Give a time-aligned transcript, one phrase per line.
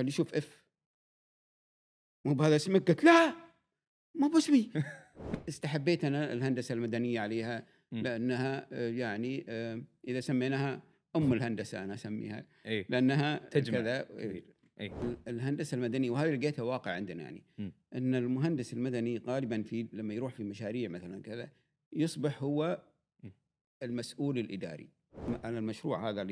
[0.00, 0.64] قال لي شوف اف
[2.26, 3.34] مو بهذا اسمك قلت لا
[4.14, 4.70] مو باسمي
[5.48, 7.66] استحبيت أنا الهندسة المدنية عليها.
[7.92, 10.82] لأنها آه، يعني آه، إذا سميناها
[11.16, 13.78] أم الهندسة أنا أسميها اي لأنها تجمع.
[13.80, 14.44] كذا جميل.
[14.80, 14.86] إي.
[14.86, 17.42] ال- الهندسة المدنية وهذا لقيتها واقع عندنا يعني.
[17.94, 21.50] إن المهندس المدني غالبا في لما يروح في مشاريع مثلا كذا
[21.92, 22.82] يصبح هو.
[23.82, 24.88] المسؤول الإداري
[25.44, 26.22] على المشروع هذا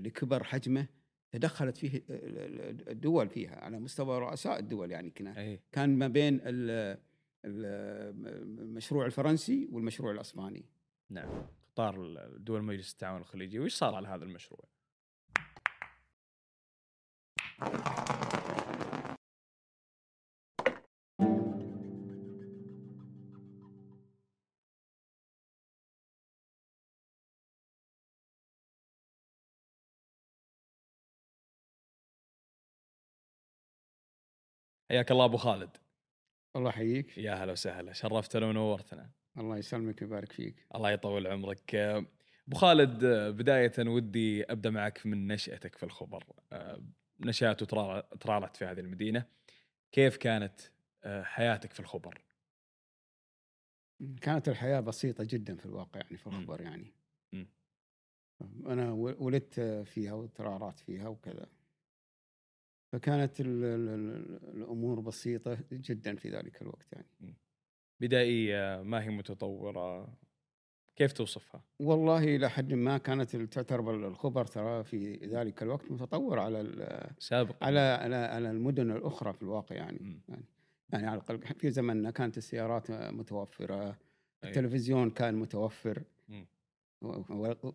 [0.00, 0.86] لكبر حجمه
[1.30, 5.58] تدخلت فيه ال- ال- الدول فيها على مستوى رؤساء الدول يعني كنا.
[5.72, 6.98] كان ما بين ال-
[7.44, 10.64] ال- المشروع الفرنسي والمشروع الأسباني.
[11.10, 11.46] نعم.
[11.72, 13.58] قطار دول مجلس التعاون الخليجي.
[13.58, 14.64] وش صار على هذا المشروع؟
[34.90, 35.76] حياك الله أبو خالد.
[36.56, 37.18] الله يحييك.
[37.18, 39.10] يا هلا وسهلا شرفتنا ونورتنا.
[39.38, 40.66] الله يسلمك ويبارك فيك.
[40.74, 41.74] الله يطول عمرك.
[41.74, 43.04] أبو خالد
[43.36, 46.24] بداية ودي أبدأ معك من نشأتك في الخبر.
[47.20, 49.26] نشأت وترا- ترعرعت في هذه المدينة.
[49.92, 50.60] كيف كانت
[51.04, 52.20] حياتك في الخبر؟
[54.20, 56.26] كانت الحياة بسيطة جدا في الواقع يعني في.
[56.26, 56.92] الخبر يعني.
[57.32, 57.46] مم.
[58.66, 61.46] أنا و- ولدت فيها وترعرعت فيها وكذا.
[62.92, 67.36] فكانت ال ال ال الأمور بسيطة جدا في ذلك الوقت يعني.
[68.00, 70.14] بدائية ما هي متطورة
[70.96, 76.60] كيف توصفها؟ والله إلى حد ما كانت تعتبر الخبر ترى في ذلك الوقت متطور على
[76.60, 77.66] ال- سابقا.
[77.66, 79.98] على على على المدن الأخرى في الواقع يعني.
[80.28, 80.42] مم.
[80.92, 83.96] يعني على الأقل في زمننا كانت السيارات متوفرة أي.
[84.44, 86.02] التلفزيون كان متوفر.
[87.02, 87.22] و-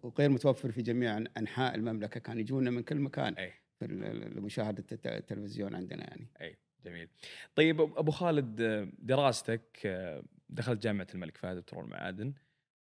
[0.04, 3.34] وغير متوفر في جميع أنحاء المملكة كان يجونا من كل مكان.
[3.34, 3.54] أي.
[3.80, 3.88] في
[4.36, 6.28] لمشاهدة الت- التلفزيون عندنا يعني.
[6.42, 7.10] أي جميل.
[7.56, 12.34] طيب أبو خالد آه، دراستك آه، دخلت جامعة الملك فهد بترول المعادن.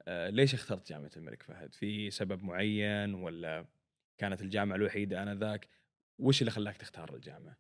[0.09, 3.67] آه، ليش اخترت جامعة الملك فهد؟ في سبب معين ولا
[4.19, 5.69] كانت الجامعة الوحيدة آنذاك؟
[6.19, 7.57] وش اللي خلاك تختار الجامعة؟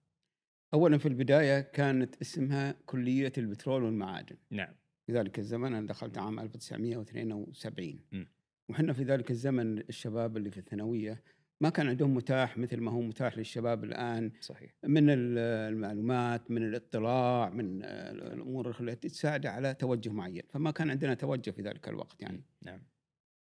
[0.74, 4.36] اولا في البداية كانت اسمها كلية البترول والمعادن.
[4.50, 4.74] نعم.
[5.06, 8.26] في ذلك الزمن أنا دخلت عام 1972 مم.
[8.68, 11.22] وحنا في ذلك الزمن الشباب اللي في الثانوية
[11.62, 14.32] ما كان عندهم متاح مثل ما هو متاح للشباب الآن.
[14.40, 14.70] صحيح.
[14.84, 15.38] من ال-
[15.72, 20.42] المعلومات من الاطلاع من آه، الأمور التي تساعد على توجه معين.
[20.50, 22.42] فما كان عندنا توجه في ذلك الوقت يعني.
[22.62, 22.82] نعم.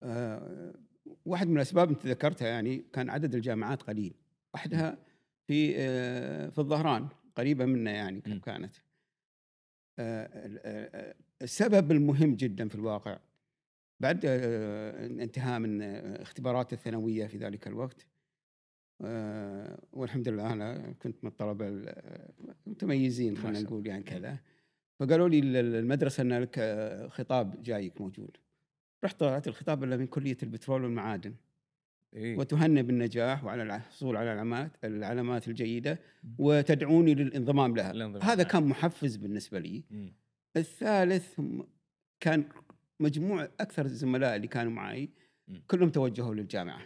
[0.03, 0.73] آه،
[1.25, 4.13] واحد من الأسباب أنت ذكرتها يعني كان عدد الجامعات قليل.
[4.53, 4.97] واحدها
[5.47, 8.21] في آه، في الظهران قريبة منا يعني.
[8.21, 8.75] كانت.
[9.99, 13.19] آه، ال- آه، السبب المهم جدا في الواقع
[13.99, 18.07] بعد آه، انتهاء من آه، اختبارات الثانوية في ذلك الوقت
[19.01, 22.29] آه، والحمد لله أنا كنت من الطلبة ال-
[22.67, 23.59] المتميزين خلينا.
[23.61, 24.37] نقول يعني كذا
[24.99, 28.37] فقالوا لي ال- المدرسة إن لك آه، خطاب جايك موجود
[29.03, 31.35] رحت طلعت الخطاب إلا من كلية البترول والمعادن
[32.13, 32.37] إيه.
[32.37, 35.99] وتهنى بالنجاح وعلى الحصول على العلامات العلامات الجيدة
[36.37, 38.51] وتدعوني للانضمام لها الانضمام، هذا نعم.
[38.51, 39.83] كان محفز بالنسبة لي.
[40.57, 41.41] الثالث
[42.19, 42.43] كان
[42.99, 45.09] مجموع أكثر الزملاء اللي كانوا معي.
[45.67, 46.81] كلهم توجهوا للجامعة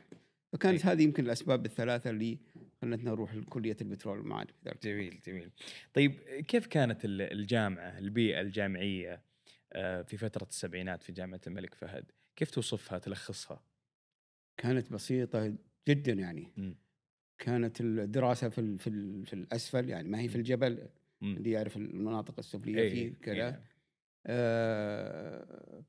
[0.54, 0.92] فكانت أي.
[0.92, 2.38] هذه يمكن الأسباب الثلاثة اللي
[2.82, 4.54] خلتنا نروح لكلية البترول والمعادن
[4.84, 5.52] جميل جميل
[5.94, 9.22] طيب كيف كانت ال- الجامعة البيئة الجامعية
[9.74, 13.64] آه، في فترة السبعينات في جامعة الملك فهد كيف توصفها تلخصها
[14.58, 15.56] كانت بسيطة
[15.88, 16.76] جدا يعني مم.
[17.38, 18.90] كانت الدراسة في في,
[19.26, 20.88] في الأسفل يعني ما هي في الجبل.
[21.22, 23.62] اللي يعرف المناطق السفلية إيه، فيه إيه، كذا نعم.
[24.26, 25.84] آه،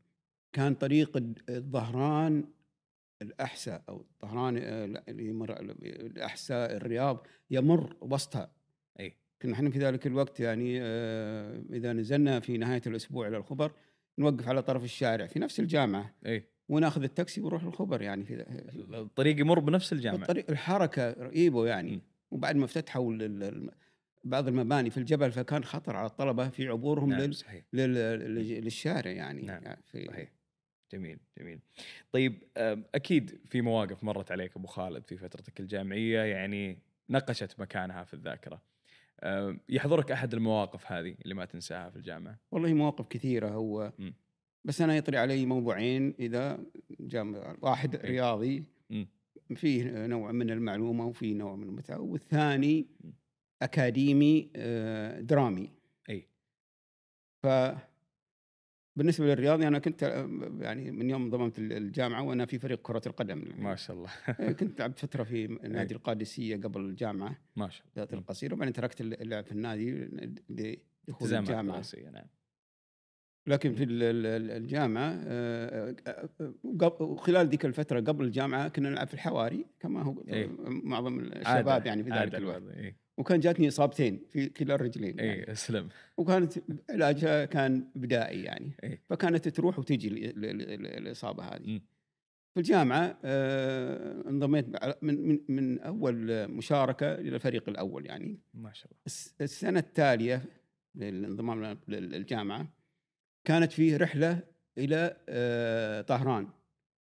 [0.54, 2.44] كان طريق الظهران
[3.22, 8.50] الأحساء أو الظهران آه، اللي يمر الأحساء الرياض يمر وسطها.
[9.00, 13.72] اي كنا إحنا في ذلك الوقت يعني آه، إذا نزلنا في نهاية الأسبوع إلى الخبر
[14.18, 18.44] نوقف على طرف الشارع في نفس الجامعة اي ونأخذ التاكسي ونروح للخبر يعني في
[18.94, 20.22] الطريق يمر بنفس الجامعة.
[20.22, 21.90] الطريق الحركة رهيبة يعني.
[21.90, 22.00] مم.
[22.30, 23.16] وبعد ما افتتحوا
[24.24, 27.64] بعض المباني في الجبل فكان خطر على الطلبة في عبورهم نعم لل صحيح.
[27.72, 30.32] لل- لل- للشارع يعني نعم، يعني في صحيح.
[30.92, 31.60] جميل جميل
[32.12, 32.42] طيب
[32.94, 36.78] أكيد في مواقف مرت عليك أبو خالد في فترتك الجامعية يعني
[37.10, 38.62] نقشت مكانها في الذاكرة
[39.68, 44.14] يحضرك أحد المواقف هذه اللي ما تنساها في الجامعة والله مواقف كثيرة هو مم.
[44.64, 46.64] بس أنا يطري علي موضوعين إذا
[47.00, 48.10] جاء واحد إيه.
[48.10, 49.08] رياضي مم.
[49.56, 53.12] فيه نوع من المعلومة وفيه نوع من المتعة والثاني مم.
[53.62, 55.72] أكاديمي آه، درامي
[56.10, 56.28] اي
[57.42, 57.46] ف
[58.96, 63.44] بالنسبة للرياضي أنا كنت آه، يعني من يوم انضممت الجامعة وأنا في فريق كرة القدم.
[63.58, 64.08] ما شاء الله.
[64.40, 67.38] آه، كنت لعبت فترة في نادي القادسية قبل الجامعة.
[67.56, 67.92] ما شاء الله.
[67.96, 69.90] ذات القصيره وبعدين تركت اللعب في النادي
[70.48, 71.62] لدخول الجامعة.
[72.12, 72.26] نعم.
[73.46, 76.28] لكن في ال- ال- ال- الجامعة آه، آه،
[76.80, 80.50] قبل- خلال ذيك الفترة قبل الجامعة كنا نلعب في الحواري كما هو إيه.
[80.68, 82.62] معظم الشباب يعني في ذلك الوقت.
[83.18, 85.32] وكان جاتني إصابتين في كلا الرجلين يعني.
[85.32, 86.52] اي أسلم وكانت
[86.90, 89.02] علاجها كان بدائي يعني إيه.
[89.10, 91.82] فكانت تروح وتجي ال- ال- ال- الإصابة هذه مم.
[92.54, 94.66] في الجامعة آه، انضميت
[95.02, 100.42] من من من أول مشاركة إلى الفريق الأول يعني ما شاء الله الس- السنة التالية
[100.94, 102.68] للانضمام للجامعة
[103.44, 104.40] كانت فيه رحلة
[104.78, 106.48] إلى آه، طهران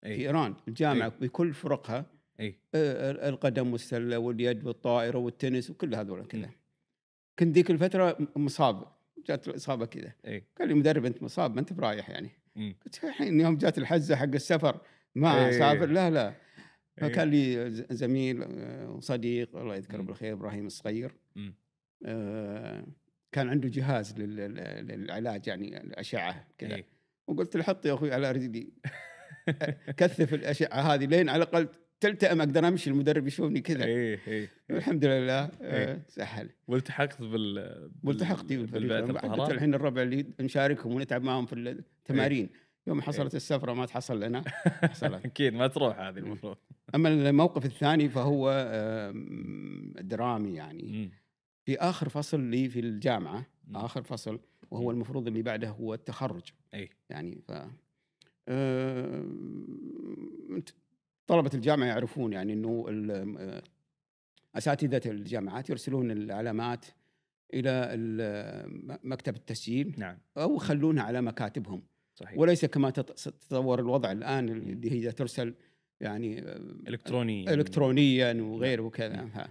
[0.01, 1.27] في اي إيران الجامعة إيه.
[1.27, 2.05] بكل فرقها
[2.41, 6.49] إي آه، القدم والسلة واليد والطائرة والتنس وكل هذول كذا.
[7.39, 8.83] كنت ذيك الفترة مصاب
[9.27, 10.13] جات الإصابة كذا
[10.59, 12.75] قال لي مدرب أنت مصاب ما أنت برايح يعني مم.
[12.85, 14.81] قلت الحين يوم جات الحزة حق السفر
[15.15, 15.49] ما.
[15.49, 16.33] أسافر لا لا.
[16.97, 20.01] فكان لي زميل آه، وصديق الله يذكره.
[20.01, 21.11] بالخير إبراهيم الصغير.
[22.05, 22.85] آه،
[23.31, 26.83] كان عنده جهاز لل- لل- للعلاج يعني الأشعة كذا.
[27.27, 28.73] وقلت له حط يا أخوي على رجلي
[29.97, 31.67] كثف الأشعة هذه لين على الأقل
[32.01, 33.85] تلتئم أقدر أمشي المدرب يشوفني كذا.
[33.85, 36.03] اي اي الحمد لله آه، إيه.
[36.07, 36.49] سهل.
[36.67, 42.45] والتحقت بال والتحقت بالبعثه بالفريق الحين الربع اللي نشاركهم ونتعب معهم في التمارين.
[42.45, 42.61] إيه.
[42.87, 44.43] يوم حصلت السفرة ما تحصل لنا.
[44.83, 45.21] حصلت.
[45.25, 46.57] أكيد ما تروح هذه المفروض.
[46.95, 48.51] أما الموقف الثاني فهو
[49.99, 51.11] درامي يعني.
[51.65, 53.45] في آخر فصل لي في الجامعة.
[53.75, 54.39] آخر فصل
[54.71, 54.91] وهو.
[54.91, 56.43] المفروض اللي بعده هو التخرج.
[56.73, 57.51] اي يعني ف
[58.49, 60.63] آم،
[61.27, 62.85] طلبة الجامعة يعرفون يعني إنه
[63.39, 63.63] آه،
[64.55, 66.85] أساتذة الجامعات يرسلون العلامات
[67.53, 70.17] إلى ال- مكتب التسجيل نعم.
[70.37, 71.83] أو يخلونها على مكاتبهم.
[72.15, 72.37] صحيح.
[72.37, 73.11] وليس كما تط-
[73.49, 75.53] تطور الوضع الآن اللي هي ترسل
[76.01, 76.55] يعني آه،
[76.87, 77.53] الكترونيا.
[77.53, 79.49] الكترونيا وغيره وكذا.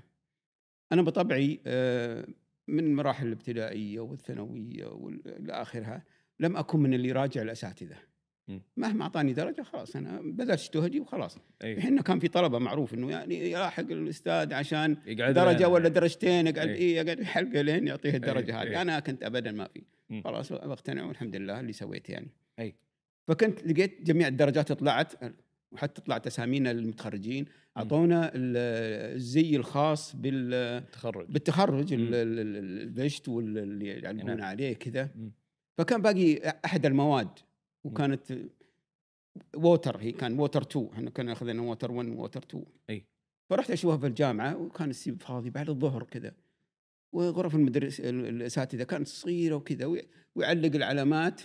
[0.93, 2.27] أنا بطبعي آه،
[2.69, 6.05] من مراحل الابتدائية والثانوية والى اخرها
[6.41, 7.97] لم أكن من اللي يراجع الأساتذة.
[8.77, 13.11] مهما أعطاني درجة خلاص أنا بذلت جهدي وخلاص أي الحين كان في طلبة معروف إنه
[13.11, 15.67] يعني يلاحق الأستاذ عشان يقعد درجة لنا.
[15.67, 16.75] ولا درجتين اقعد إيه.
[16.77, 18.63] إيه يقعد حلقه لين يعطيه الدرجة إيه.
[18.73, 19.83] هذه أنا كنت ابدا ما في.
[20.25, 22.75] خلاص بقتنع والحمد لله اللي سويته يعني أي
[23.29, 25.13] فكنت لقيت جميع الدرجات طلعت
[25.73, 27.45] وحتى طلعت أسامينا للمتخرجين
[27.77, 34.43] أعطونا ال- الزي الخاص بال التخرج بالتخرج ال- البشت واللي يعلقون نعم.
[34.43, 35.11] عليه كذا.
[35.79, 37.29] فكان باقي أحد المواد
[37.85, 38.39] وكانت
[39.57, 43.05] water هي كان water 2 إحنا كنا أخذنا water 1 water 2 أي.
[43.51, 46.33] فرحت أشوفها في الجامعة وكان السيب فاضي بعد الظهر كذا
[47.13, 51.41] وغرف المدرس ال- الأساتذة كانت صغيرة وكذا وي- ويعلق العلامات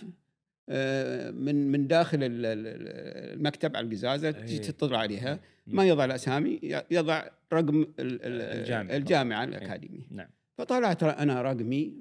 [0.68, 4.58] آه، من من داخل ال- ال- المكتب على القزازة تجي.
[4.58, 5.40] تطلع عليها.
[5.66, 6.60] ما يضع الاسامي
[6.90, 8.96] يضع رقم ال- ال- الجامعة.
[8.96, 10.28] الجامعة الأكاديمية نعم
[10.58, 11.94] فطلعت أنا رقمي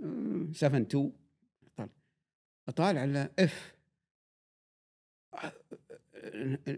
[0.54, 1.12] 7 2
[2.70, 3.75] أطالع على اف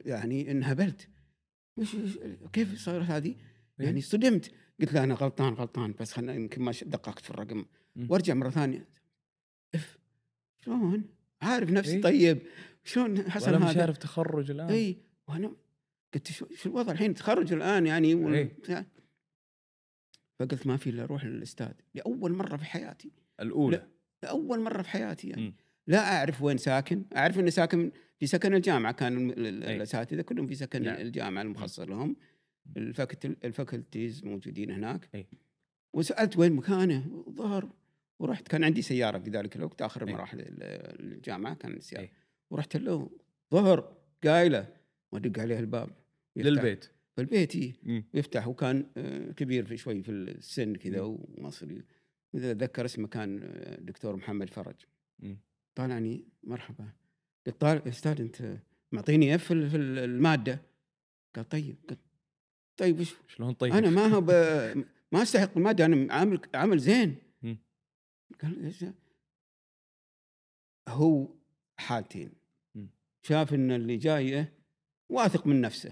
[0.06, 1.10] يعني انهبلت.
[2.54, 3.36] كيف صارت هذه؟
[3.80, 4.52] يعني صدمت.
[4.82, 7.66] قلت له أنا غلطان غلطان بس خلنا يمكن ما دققت في الرقم.
[8.10, 8.88] وأرجع مرة ثانية.
[9.76, 9.98] إف
[10.66, 11.04] شلون؟
[11.42, 12.02] عارف نفسي إيه.
[12.02, 12.42] طيب.
[12.84, 14.70] شلون حصل هذا؟ مشارف تخرج الآن.
[14.70, 15.56] اي وأنا
[16.14, 18.88] قلت شو, شو الوضع الحين؟ تخرج الآن يعني وال- إيه.
[20.40, 21.72] فقلت ما في إلا أروح للأستاذ.
[21.94, 23.12] لأول مرة في حياتي.
[23.40, 23.88] الأولى.
[24.24, 25.42] لأول مرة في حياتي يعني.
[25.42, 25.54] مم.
[25.88, 27.06] لا أعرف وين ساكن.
[27.16, 29.50] أعرف إني ساكن في سكن الجامعة كان أي.
[29.50, 30.96] الأساتذة كلهم في سكن نعم.
[31.02, 32.16] الجامعة المخصص لهم
[33.46, 35.28] الفاكولتيز موجودين هناك أي.
[35.94, 37.70] وسألت وين مكانه ظهر
[38.20, 40.14] ورحت كان عندي سيارة في ذلك الوقت آخر أي.
[40.14, 40.64] مراحل ال-
[41.14, 42.12] الجامعة كان السيارة أي.
[42.50, 43.10] ورحت له
[43.52, 44.74] ظهر قايلة
[45.12, 45.90] وادق عليه الباب
[46.36, 46.52] يفتح.
[46.52, 46.84] للبيت
[47.16, 48.04] في البيت إيه.
[48.14, 51.02] يفتح وكان آه، كبير في شوي في السن كذا.
[51.02, 51.84] ومصري
[52.36, 54.76] إذا أتذكر اسمه كان آه، الدكتور محمد فرج.
[55.76, 56.86] طالعني مرحبا
[57.48, 58.58] قلت طالع يا أستاذ أنت
[58.92, 60.62] معطيني اف في ال- في ال- المادة
[61.36, 62.00] قال طيب قلت
[62.78, 67.16] طيب وش شلون طيب أنا ما هو ب- ما أستحق المادة أنا عامل عامل زين.
[68.42, 68.94] قال؟
[70.90, 71.28] هو
[71.80, 72.32] حالتين.
[73.24, 74.54] شاف إن اللي جاية
[75.10, 75.92] واثق من نفسه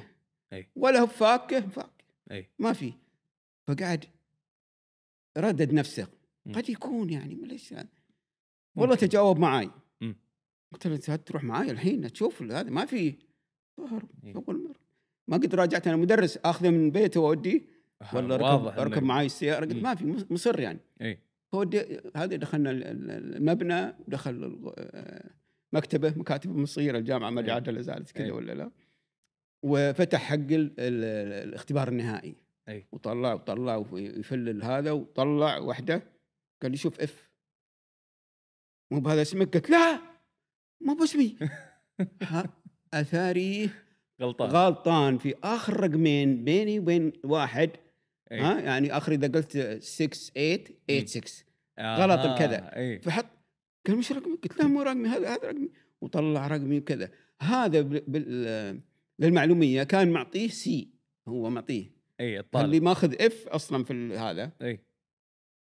[0.54, 0.68] أي.
[0.76, 2.94] ولا هو فاكه فاك أي ما في
[3.68, 4.06] فقعد
[5.38, 6.08] ردد نفسه.
[6.56, 7.90] قد يكون يعني ليش يعني.
[8.76, 8.96] والله.
[8.96, 9.72] تجاوب معاي مم.
[10.76, 13.16] قلت له "أنت تروح معاي الحين تشوف هذا ما في
[13.82, 14.36] ظهر إيه.
[14.36, 14.76] أول مرة
[15.28, 17.62] ما قد راجعت أنا مدرس آخذه من بيته واوديه
[18.14, 19.82] ولا اركب اركب معاي السيارة قلت مم.
[19.84, 21.20] ما في مص- مصر يعني اي
[21.52, 25.30] فودي هذا دخلنا ال- ال- المبنى دخل آه،
[25.74, 27.56] مكتبة مكاتب مصيره الجامعة ما أدري أي.
[27.56, 28.32] عاد لا زالت كذا.
[28.32, 28.72] ولا لا
[29.64, 32.36] وفتح حق ال- ال- الاختبار النهائي
[32.70, 32.86] أي.
[32.92, 36.04] وطلع وطلع ويفلل هذا وطلع واحدة
[36.62, 37.32] قال لي شوف F
[38.92, 40.00] مو بهذا اسمك قلت لا
[40.82, 41.36] مو باسمي
[42.94, 43.70] أثاري
[44.22, 44.50] غلطان.
[44.50, 47.70] غلطان في آخر رقمين بيني وبين واحد.
[48.32, 48.40] أي.
[48.40, 51.46] ها يعني آخر إذا قلت 6 8 8 6
[51.80, 52.76] آها، غلط الكذا.
[52.78, 53.26] اي فحط
[53.88, 55.70] قال مش رقمي؟ قلت لا مو رقمي هذا هذا رقمي.
[56.02, 57.10] وطلع رقمي وكذا.
[57.42, 58.82] هذا بال- بال-
[59.20, 60.90] للمعلومية كان معطيه C
[61.28, 61.92] هو معطيه.
[62.20, 64.52] اي اللي الطالب ماخذ F أصلا في هذا.
[64.62, 64.80] اي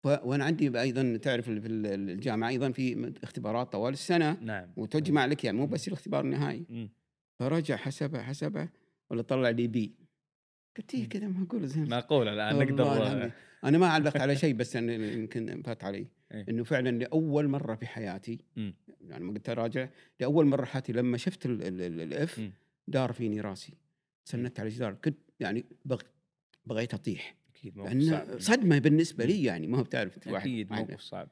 [0.04, 5.44] وأنا عندي أيضا تعرف في ال- الجامعة أيضا في اختبارات طوال السنة نعم وتجمع لك
[5.44, 6.90] يعني مو بس الاختبار النهائي.
[7.38, 8.68] فرجع حسبه حسبه
[9.10, 9.94] ولا طلع لي B
[10.76, 11.08] قلت إيه مم.
[11.08, 13.30] كذا معقول زين معقول الان نقدر.
[13.64, 16.46] أنا ما علقت على شيء بس أنا يمكن فات علي إيه.
[16.48, 18.74] إنه فعلا لأول مرة في حياتي مم.
[19.00, 19.88] يعني ما قلت أراجع
[20.20, 22.50] لأول مرة في حياتي لما شفت ال- ال- ال- ال F.
[22.88, 23.72] دار فيني راسي
[24.24, 26.00] سندت على الجدار كنت يعني بغ...
[26.66, 27.34] بغيت أطيح
[27.68, 28.40] أكيد موقف صعب.
[28.40, 30.80] صدمة بالنسبة لي يعني ما هو بتعرف واحد- أكيد واحد.
[30.90, 31.28] موقف صعب.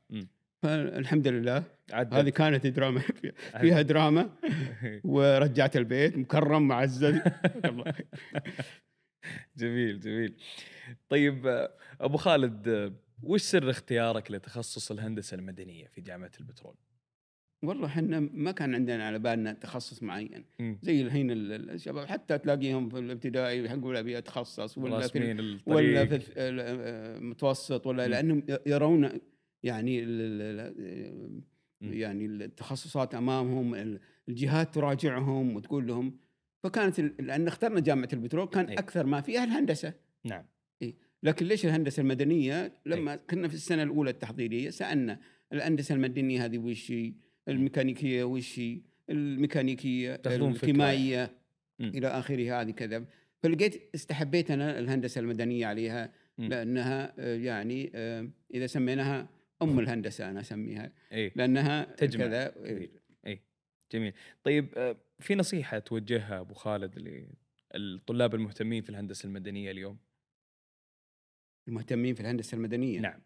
[0.62, 3.00] فالحمد لله عدت هذه كانت دراما
[3.60, 4.30] فيها- دراما.
[5.04, 7.14] ورجعت البيت مكرم معزز.
[9.56, 10.34] جميل جميل.
[11.08, 11.68] طيب
[12.00, 16.74] أبو خالد وش سر اختيارك لتخصص الهندسة المدنية في جامعة البترول؟
[17.62, 20.44] والله إحنا ما كان عندنا على بالنا تخصص معين.
[20.82, 25.60] زي الحين ال- ال- الشباب حتى تلاقيهم في الابتدائي يقول أبي أتخصص ولا في الطريق
[25.66, 28.10] ولا في المتوسط ولا مم.
[28.10, 29.08] لأنهم يرون
[29.62, 31.42] يعني ال-
[31.80, 31.92] مم.
[31.92, 36.16] يعني التخصصات أمامهم ال- الجهات تراجعهم وتقول لهم
[36.62, 38.74] فكانت لأن اخترنا جامعة البترول كان أي.
[38.74, 40.44] أكثر ما فيها الهندسه نعم
[41.24, 45.18] لكن ليش الهندسة المدنية؟ لما كنا في السنة الأولى التحضيرية سألنا
[45.52, 46.92] الهندسة المدنية هذه وش؟
[47.48, 48.80] الميكانيكية وش هي؟
[49.10, 50.16] الميكانيكية
[51.78, 51.88] مم.
[51.88, 53.04] إلى آخره هذه كذا
[53.42, 56.12] فلقيت استحبيت أنا الهندسة المدنية عليها.
[56.38, 59.28] لأنها آه، يعني آه، إذا سميناها
[59.62, 62.26] أم الهندسة أنا أسميها اي لأنها تجمع.
[62.26, 62.90] كذا جميل.
[63.26, 63.42] اي
[63.92, 64.12] جميل
[64.44, 66.98] طيب آه، في نصيحة توجهها أبو خالد
[67.74, 69.98] للطلاب المهتمين في الهندسة المدنية اليوم؟
[71.68, 73.20] المهتمين في الهندسة المدنية نعم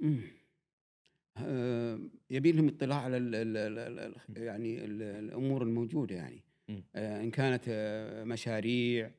[0.00, 0.20] مم.
[2.30, 6.44] يبي لهم اطلاع على ال ال ال ال ال يعني ال الأمور الموجودة يعني.
[6.94, 9.10] آه، إن كانت آه، مشاريع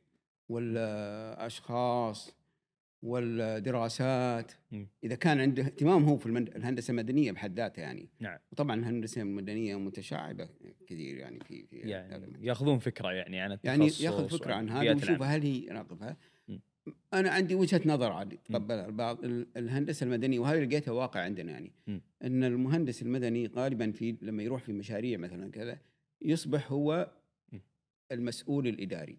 [0.50, 2.36] ولا أشخاص
[3.04, 4.52] ولا دراسات.
[5.04, 9.80] إذا كان عنده اهتمام هو في الهندسة المدنية بحد ذاتها يعني نعم وطبعا الهندسة المدنية
[9.80, 10.50] متشعبة
[10.88, 12.48] كثير يعني في في يعني.
[12.48, 15.22] ياخذون فكرة يعني عن يعني التخصص ياخذ فكرة عن هذا ويشوف.
[15.22, 16.16] هل هي مم.
[17.14, 21.72] أنا عندي وجهة نظر عادي تقبلها البعض ال- الهندسة المدنية وهذه لقيتها واقع عندنا يعني
[21.88, 22.02] مم.
[22.24, 25.80] إن المهندس المدني غالبا في لما يروح في مشاريع مثلا كذا
[26.22, 27.12] يصبح هو.
[28.12, 29.18] المسؤول الإداري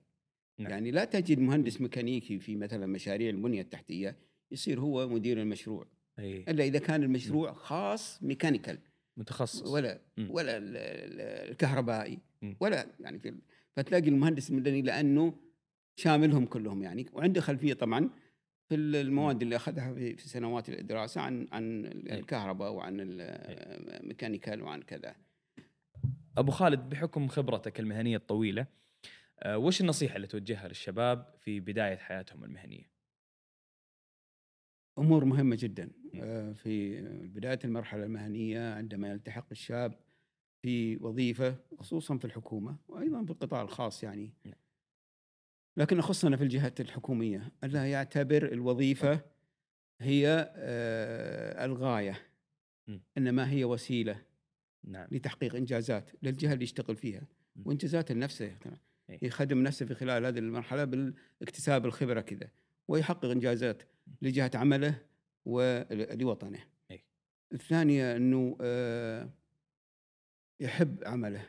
[0.59, 0.71] نعم.
[0.71, 4.17] يعني لا تجد مهندس ميكانيكي في مثلا مشاريع البنية التحتية
[4.51, 5.87] يصير هو مدير المشروع
[6.19, 8.79] أي إلا إذا كان المشروع خاص ميكانيكال
[9.17, 10.29] متخصص ولا مم.
[10.31, 12.57] ولا ال- ال- الكهربائي مم.
[12.61, 13.35] ولا يعني في
[13.77, 15.35] فتلاقي المهندس المدني لأنه
[15.97, 17.07] شاملهم كلهم يعني.
[17.13, 18.11] وعنده خلفية طبعا
[18.69, 25.15] في ال- المواد اللي أخذها في سنوات الدراسة عن عن الكهرباء وعن الميكانيكال وعن كذا.
[26.39, 28.67] أبو خالد بحكم خبرتك المهنية الطويلة
[29.43, 32.91] آه، وش النصيحة اللي توجهها للشباب في بداية حياتهم المهنية؟
[34.99, 39.95] أمور مهمة جدا آه، في بداية المرحلة المهنية عندما يلتحق الشاب
[40.63, 44.33] في وظيفة خصوصا في الحكومة وأيضا في القطاع الخاص يعني.
[45.77, 49.21] لكن اخصنا في الجهات الحكومية ألا يعتبر الوظيفة
[50.01, 52.27] هي آه، الغاية
[52.89, 52.99] م.
[53.19, 54.23] إنما هي وسيلة
[54.85, 57.23] نعم لتحقيق إنجازات للجهة اللي يشتغل فيها
[57.57, 57.63] م.
[57.65, 58.57] وإنجازات لنفسه
[59.11, 59.19] إيه.
[59.23, 62.49] يخدم نفسه في خلال هذه المرحلة بالاكتساب الخبرة كذا
[62.89, 63.83] ويحقق إنجازات
[64.23, 64.99] لجهة عمله
[65.45, 66.65] ولوطنه.
[66.91, 67.05] إيه.
[67.53, 69.31] الثانية إنه آه،
[70.61, 71.49] يحب عمله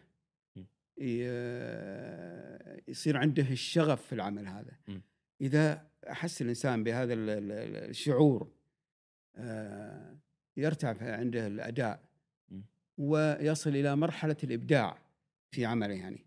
[2.88, 4.78] يصير عنده الشغف في العمل هذا.
[4.88, 5.00] م.
[5.42, 8.52] إذا أحس الإنسان بهذا ال- ال- ال- الشعور
[9.36, 10.18] آه،
[10.58, 12.12] يرتفع عنده الأداء.
[12.98, 14.98] ويصل إلى مرحلة الإبداع
[15.52, 16.26] في عمله يعني.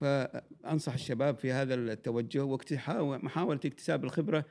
[0.00, 4.44] فأنصح الشباب في هذا التوجه ومحاوله اكتساب الخبرة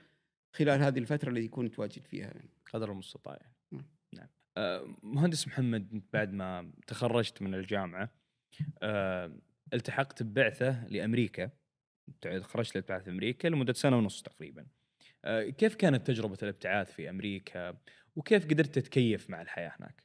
[0.56, 2.50] خلال هذه الفترة اللي يكون متواجد فيها يعني.
[2.74, 3.86] قدر المستطاع يعني.
[4.14, 4.28] نعم.
[4.58, 8.10] آه، مهندس محمد بعد ما تخرجت من الجامعة
[9.74, 11.50] التحقت ببعثة لأمريكا
[12.22, 14.66] تخرجت للابتعاث في أمريكا لمدة سنة ونص تقريبا
[15.26, 17.78] آه، كيف كانت تجربة الابتعاث في أمريكا
[18.16, 20.04] وكيف قدرت تتكيف مع الحياة هناك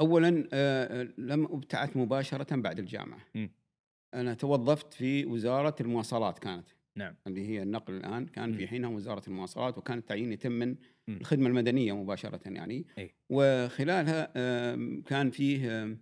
[0.00, 3.50] اولا آه، لم أبتعث مباشرة بعد الجامعة مم.
[4.14, 7.14] أنا توظفت في وزارة المواصلات كانت نعم.
[7.26, 8.66] اللي هي النقل الآن كان في.
[8.68, 10.76] حينها وزارة المواصلات وكان التعيين يتم من.
[11.08, 13.14] الخدمة المدنية مباشرة يعني أي.
[13.30, 14.26] وخلالها
[15.00, 15.98] كان فيه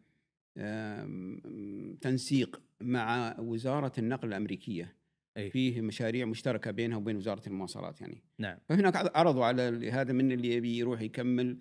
[2.01, 4.97] تنسيق مع وزارة النقل الأمريكية.
[5.37, 5.51] أي.
[5.51, 8.23] فيه مشاريع مشتركة بينها وبين وزارة المواصلات يعني.
[8.39, 8.59] نعم.
[8.69, 11.59] فهناك عرضوا على هذا من اللي يبي يروح يكمل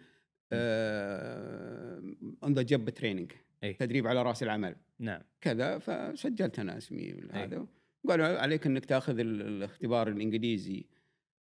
[2.44, 3.32] on the job training.
[3.80, 4.75] تدريب على رأس العمل.
[5.00, 5.22] نعم.
[5.42, 7.68] كذا فسجلت أنا اسمي هذا.
[8.10, 10.86] قالوا عليك إنك تأخذ ال- الاختبار الإنجليزي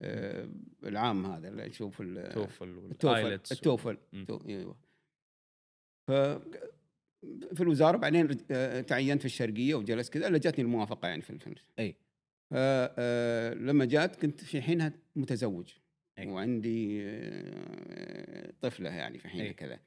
[0.03, 0.49] آه،
[0.85, 3.99] العام هذا اللي تشوف ال- توفل التوفل التوفل.
[4.27, 4.77] تو- أيوه.
[7.55, 11.31] في الوزارة بعدين رج- آه، تعينت في الشرقية وجلست كذا إلا جاتني الموافقة يعني في
[11.31, 11.95] الفيلم أي.
[12.51, 15.69] فلما جات كنت في حينها متزوج
[16.19, 16.27] أي.
[16.27, 19.53] وعندي آه، طفلة يعني في حينها.
[19.53, 19.79] كذا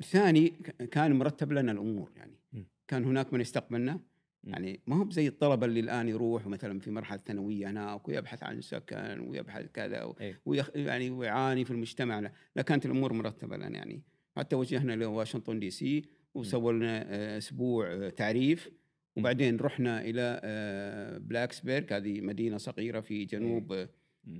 [0.00, 0.48] الثاني
[0.90, 2.64] كان مرتب لنا الأمور يعني مم.
[2.88, 4.00] كان هناك من يستقبلنا.
[4.44, 8.60] يعني ما هو بزي الطلبة اللي الآن يروح مثلا في مرحلة ثانوية هناك ويبحث عن
[8.60, 10.16] سكن ويبحث كذا و-.
[10.46, 14.02] ويخ يعني ويعاني في المجتمع لا, لا كانت الأمور مرتبة لنا يعني
[14.36, 16.04] حتى وجهنا لواشنطن دي سي
[16.36, 18.70] وسووا لنا آه، أسبوع آه، تعريف.
[19.16, 23.72] وبعدين رحنا إلى آه، بلاكسبيرغ هذه مدينة صغيرة في جنوب.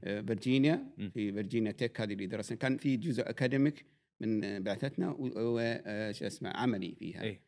[0.04, 0.86] آه، فيرجينيا.
[0.96, 2.58] في فيرجينيا تك هذه اللي درسنا.
[2.58, 3.86] كان في جزء academic
[4.20, 7.22] من بعثتنا وش اسمه عملي فيها.
[7.22, 7.40] اي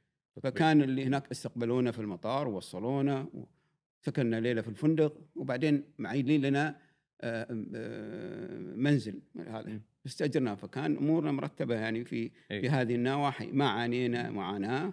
[0.43, 3.29] فكان اللي هناك استقبلونا في المطار ووصلونا
[4.01, 6.77] سكننا ليلة في الفندق وبعدين معينين لنا
[8.77, 9.21] منزل.
[9.37, 9.81] هذا.
[10.09, 10.13] مم.
[10.13, 12.61] استاجرناه فكان أمورنا مرتبة يعني في أي.
[12.61, 13.47] في هذه النواحي.
[13.53, 14.93] ما عانينا معاناة.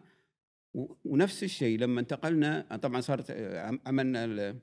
[0.73, 4.55] و- ونفس الشيء لما انتقلنا طبعا صارت آه، عم- عملنا ال- ال-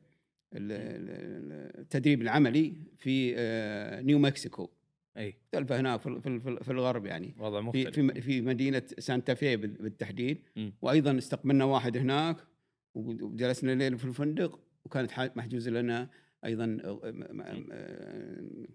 [1.80, 4.70] التدريب العملي في آه، نيو مكسيكو.
[5.16, 7.34] اي مختلفه هناك في في- في الغرب يعني.
[7.38, 7.94] وضع في مختلف.
[8.10, 10.38] في في مدينة سانتا في بال- بالتحديد.
[10.56, 10.72] مم.
[10.82, 12.36] وأيضا استقبلنا واحد هناك
[12.94, 16.08] وجلسنا ليلة في الفندق وكانت ح- محجوز لنا
[16.44, 18.66] أيضا آه، م- م- آه، م-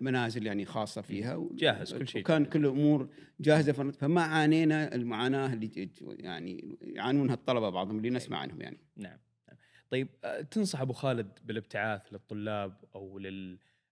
[0.00, 2.44] منازل يعني خاصة فيها جاهز، كل شيء وكان.
[2.44, 3.08] كل الأمور
[3.40, 8.78] جاهزة فما عانينا المعاناة اللي يعني يعانونها الطلبة بعضهم اللي نسمع عنهم يعني.
[8.96, 9.18] نعم
[9.48, 9.56] نعم.
[9.90, 13.18] طيب آه، تنصح أبو خالد بالابتعاث للطلاب أو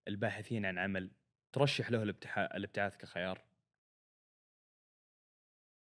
[0.07, 1.11] للباحثين عن عمل
[1.53, 2.03] ترشح له
[2.37, 3.43] الابتعاث كخيار؟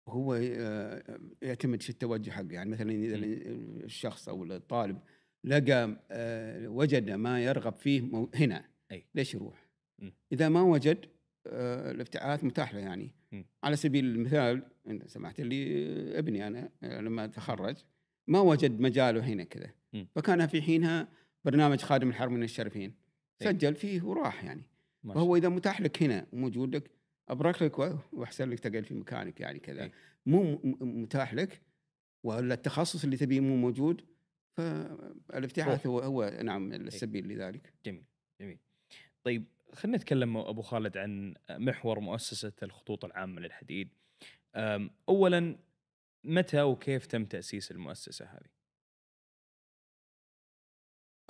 [0.09, 2.53] هو آه، يعتمد شو التوجه حقه.
[2.53, 3.17] يعني مثلا إذا
[3.85, 5.01] الشخص أو الطالب
[5.45, 9.07] لقى آه، وجد ما يرغب فيه هنا أي.
[9.15, 9.67] ليش يروح؟
[9.99, 10.13] مم.
[10.33, 11.05] إذا ما وجد
[11.47, 13.45] آه، الابتعاث متاح له يعني مم.
[13.65, 14.63] على سبيل المثال
[15.07, 17.77] سمحت لي ابني أنا آه، لما تخرج
[18.29, 19.71] ما وجد مجاله هنا كذا.
[20.15, 21.09] فكان في حينها
[21.45, 22.95] برنامج خادم الحرم من الشرفين
[23.43, 23.47] أي.
[23.47, 24.63] سجل فيه وراح يعني
[25.05, 26.91] ما شاء فهو اذا متاح لك هنا وموجود لك
[27.29, 27.79] أبرك لك
[28.13, 29.93] وأحسن لك تقعد في مكانك يعني كذا أي.
[30.27, 31.61] مو م- م- متاح لك
[32.25, 34.03] ولا التخصص اللي تبيه مو موجود
[34.57, 38.05] فالابتعاث هو هو نعم السبيل لذلك جميل
[38.41, 38.59] جميل
[39.25, 43.89] طيب خلينا نتكلم أبو خالد عن محور مؤسسة الخطوط العامة للحديد
[45.09, 45.59] اولا
[46.25, 48.51] متى وكيف تم تأسيس المؤسسة هذه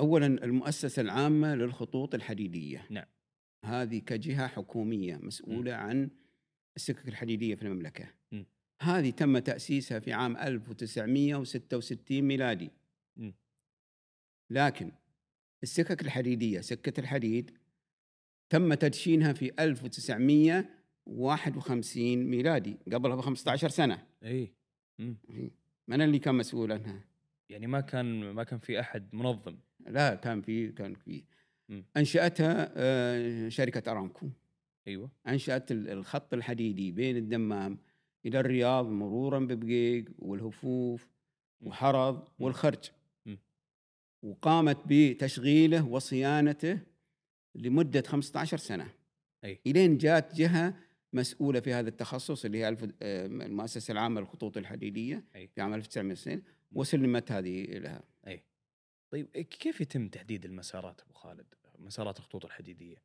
[0.01, 3.07] اولا المؤسسة العامة للخطوط الحديدية نعم.
[3.65, 6.11] هذه كجهة حكومية مسؤولة عن
[6.77, 8.45] السكك الحديدية في المملكة م.
[8.83, 12.71] هذه تم تأسيسها في عام 1966 ميلادي
[13.17, 13.33] م.
[14.51, 14.93] لكن
[15.63, 17.60] السكك الحديدية سكة الحديد
[18.51, 24.53] تم تدشينها في 1951 ميلادي قبلها ب 15 سنة إي.
[25.89, 27.05] من اللي كان مسؤول عنها؟
[27.49, 31.25] يعني ما كان ما كان في أحد منظم لا كان في كان في.
[31.97, 34.29] أنشأتها آه، شركة أرامكو
[34.89, 37.79] أيوه أنشأت ال- الخط الحديدي بين الدمام
[38.27, 41.09] إلى الرياض مرورا ببقيق والهفوف.
[41.61, 42.29] وحرض.
[42.39, 42.91] والخرج.
[44.23, 46.79] وقامت بتشغيله وصيانته
[47.55, 48.89] لمدة 15 سنة.
[49.45, 49.61] أي.
[49.67, 50.75] إلين جات جهة
[51.13, 52.85] مسؤولة في هذا التخصص اللي هي الف...
[53.03, 55.47] آه، المؤسسة العامة للخطوط الحديدية أي.
[55.49, 58.03] في عام 1990 وسلمت هذه لها.
[58.27, 58.43] أي.
[59.11, 61.47] طيب كيف يتم تحديد المسارات أبو خالد؟
[61.79, 62.97] مسارات الخطوط الحديدية.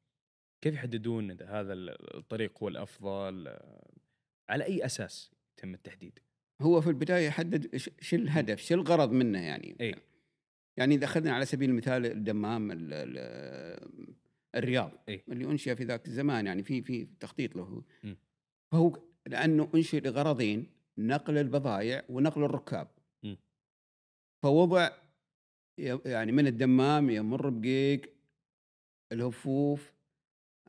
[0.61, 3.57] كيف يحددون هذا الطريق هو الأفضل؟
[4.49, 6.19] على أي أساس يتم التحديد؟
[6.61, 9.75] هو في البداية يحدد شو الهدف شو الغرض منه يعني.
[9.81, 9.95] أي.
[10.77, 14.15] يعني إذا أخذنا على سبيل المثال الدمام ال- ال-
[14.55, 15.23] الرياض إي.
[15.29, 17.83] اللي أنشئ في ذاك الزمان يعني في في تخطيط له.
[18.03, 18.13] م.
[18.71, 22.87] فهو لأنه أنشئ لغرضين نقل البضائع ونقل الركاب.
[23.23, 23.35] م.
[24.43, 24.89] فوضع
[26.05, 28.01] يعني من الدمام يمر بقيق
[29.11, 29.93] الهفوف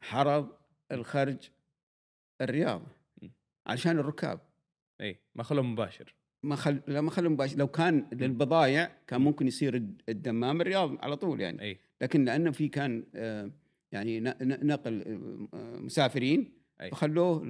[0.01, 0.49] حرض
[0.93, 1.51] الخرج
[2.41, 2.83] الرياض.
[3.23, 3.29] م.
[3.67, 4.41] عشان الركاب.
[5.01, 6.15] اي ما خلوه مباشر.
[6.43, 7.59] ما خل لا ما خلوا مباشر.
[7.59, 11.63] لو كان للبضائع كان ممكن يصير الد- الدمام الرياض على طول يعني.
[11.63, 13.51] اي لكن لأنه في كان آه،
[13.97, 15.03] يعني نقل
[15.55, 16.91] آه، مسافرين أي.
[16.91, 17.45] فخلوه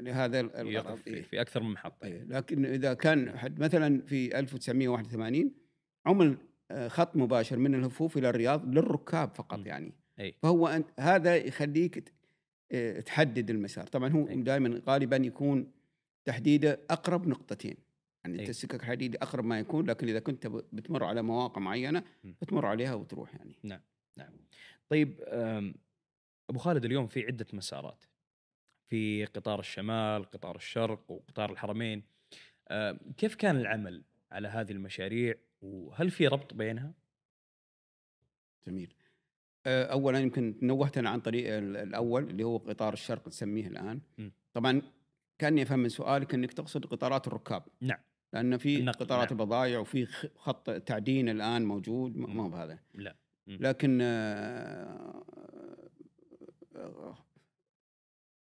[0.00, 1.22] لهذا ال- الغرض في.
[1.22, 2.22] في أكثر من محطة إيه.
[2.24, 5.50] لكن إذا كان حد مثلا في 1981
[6.06, 6.36] عمل
[6.70, 9.66] آه، خط مباشر من الهفوف إلى الرياض للركاب فقط م.
[9.66, 12.12] يعني أي فهو أنت هذا يخليك
[12.72, 14.36] آه، تحدد المسار طبعا هو أي.
[14.42, 15.70] دائما غالبا يكون
[16.24, 17.76] تحديده أقرب نقطتين
[18.24, 18.48] يعني أي.
[18.48, 22.02] السكك الحديدي أقرب ما يكون لكن إذا كنت بتمر على مواقع معينة.
[22.24, 23.80] بتمر عليها وتروح يعني نعم
[24.88, 25.74] طيب أم،
[26.50, 28.04] أبو خالد اليوم في عدة مسارات.
[28.88, 32.02] في قطار الشمال قطار الشرق وقطار الحرمين.
[32.70, 36.94] أم، كيف كان العمل على هذه المشاريع؟ وهل في ربط بينها؟
[38.66, 38.94] جميل.
[39.66, 44.00] آه، اولا يمكن نوهت أنا عن طريق ال- الأول اللي هو قطار الشرق نسميه الآن.
[44.18, 44.30] م.
[44.52, 44.82] طبعا
[45.38, 47.64] كاني افهم من سؤالك إنك تقصد قطارات الركاب.
[47.80, 47.98] نعم.
[48.32, 49.40] لأن في النقل، قطارات نعم.
[49.40, 52.16] البضائع وفي خط تعدين الآن موجود.
[52.16, 52.78] ما هو بهذا.
[52.94, 53.16] لا.
[53.46, 55.24] لكن آه،
[56.76, 57.18] آه،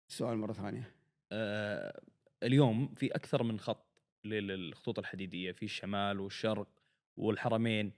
[0.09, 0.95] السؤال مرة ثانية.
[1.33, 2.01] أه،
[2.43, 3.87] اليوم في أكثر من خط
[4.25, 6.69] للخطوط الحديدية في الشمال والشرق
[7.17, 7.93] والحرمين.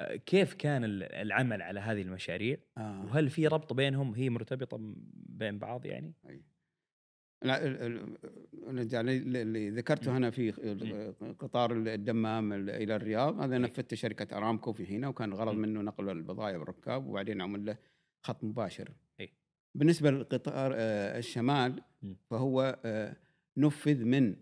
[0.00, 3.04] أه، كيف كان ال- العمل على هذه المشاريع؟ آه.
[3.04, 4.78] وهل في ربط بينهم هي مرتبطة
[5.12, 6.42] بين بعض يعني؟ ال-
[7.42, 10.50] يعني اللي ذكرته هنا في
[11.38, 13.58] قطار الدمام ال- إلى الرياض هذا.
[13.58, 15.54] نفذته شركة أرامكو في حينه وكان الغرض.
[15.54, 17.76] منه نقل البضائع والركاب وبعدين عمل له
[18.22, 18.92] خط مباشر.
[19.74, 21.82] بالنسبة للقطار آه، الشمال.
[22.30, 23.16] فهو آه،
[23.56, 24.36] نفذ من.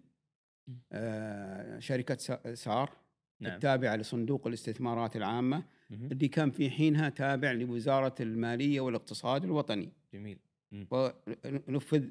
[0.92, 2.92] آه، شركة سا- سار
[3.40, 5.64] نعم التابعة لصندوق الاستثمارات العامة.
[5.90, 9.92] اللي كان في حينها تابع لوزارة المالية والاقتصاد الوطني.
[10.14, 10.38] جميل
[10.90, 12.04] ونفذ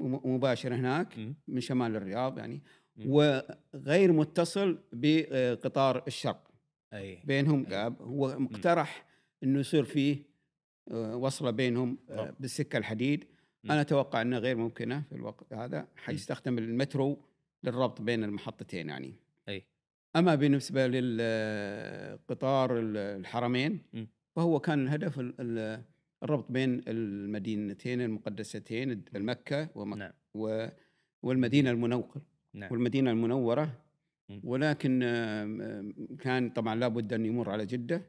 [0.00, 1.34] مباشر هناك مم.
[1.48, 2.62] من شمال الرياض يعني
[2.96, 3.04] مم.
[3.10, 6.48] وغير متصل بقطار الشرق
[6.92, 7.92] أي بينهم أي.
[8.00, 9.06] هو مقترح
[9.42, 10.22] إنه يصير فيه
[10.90, 12.34] آه، وصلة بينهم آه، طبعا.
[12.40, 13.24] بالسكة الحديد
[13.64, 13.70] مم.
[13.72, 17.18] أنا أتوقع انها غير ممكنة في الوقت هذا حيستخدم المترو
[17.64, 19.14] للربط بين المحطتين يعني
[19.48, 19.64] أي
[20.16, 24.08] أما بالنسبة للقطار الحرمين مم.
[24.36, 25.82] فهو كان الهدف ال- ال-
[26.22, 30.66] الربط بين المدينتين المقدستين المكه ومكة نعم و-
[31.22, 32.22] والمدينة المنورة
[32.54, 33.82] نعم والمدينة المنورة
[34.28, 34.40] مم.
[34.44, 35.00] ولكن
[36.20, 38.02] كان طبعا لابد أن يمر على جدة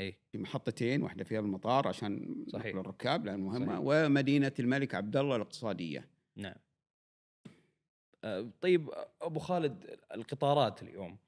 [0.00, 2.76] اي في محطتين واحدة فيها المطار عشان صحيح.
[2.76, 3.80] الركاب لأن مهمة صحيح.
[3.84, 6.54] ومدينة الملك عبد الله الاقتصادية نعم
[8.24, 8.90] آه، طيب
[9.22, 11.18] أبو خالد القطارات اليوم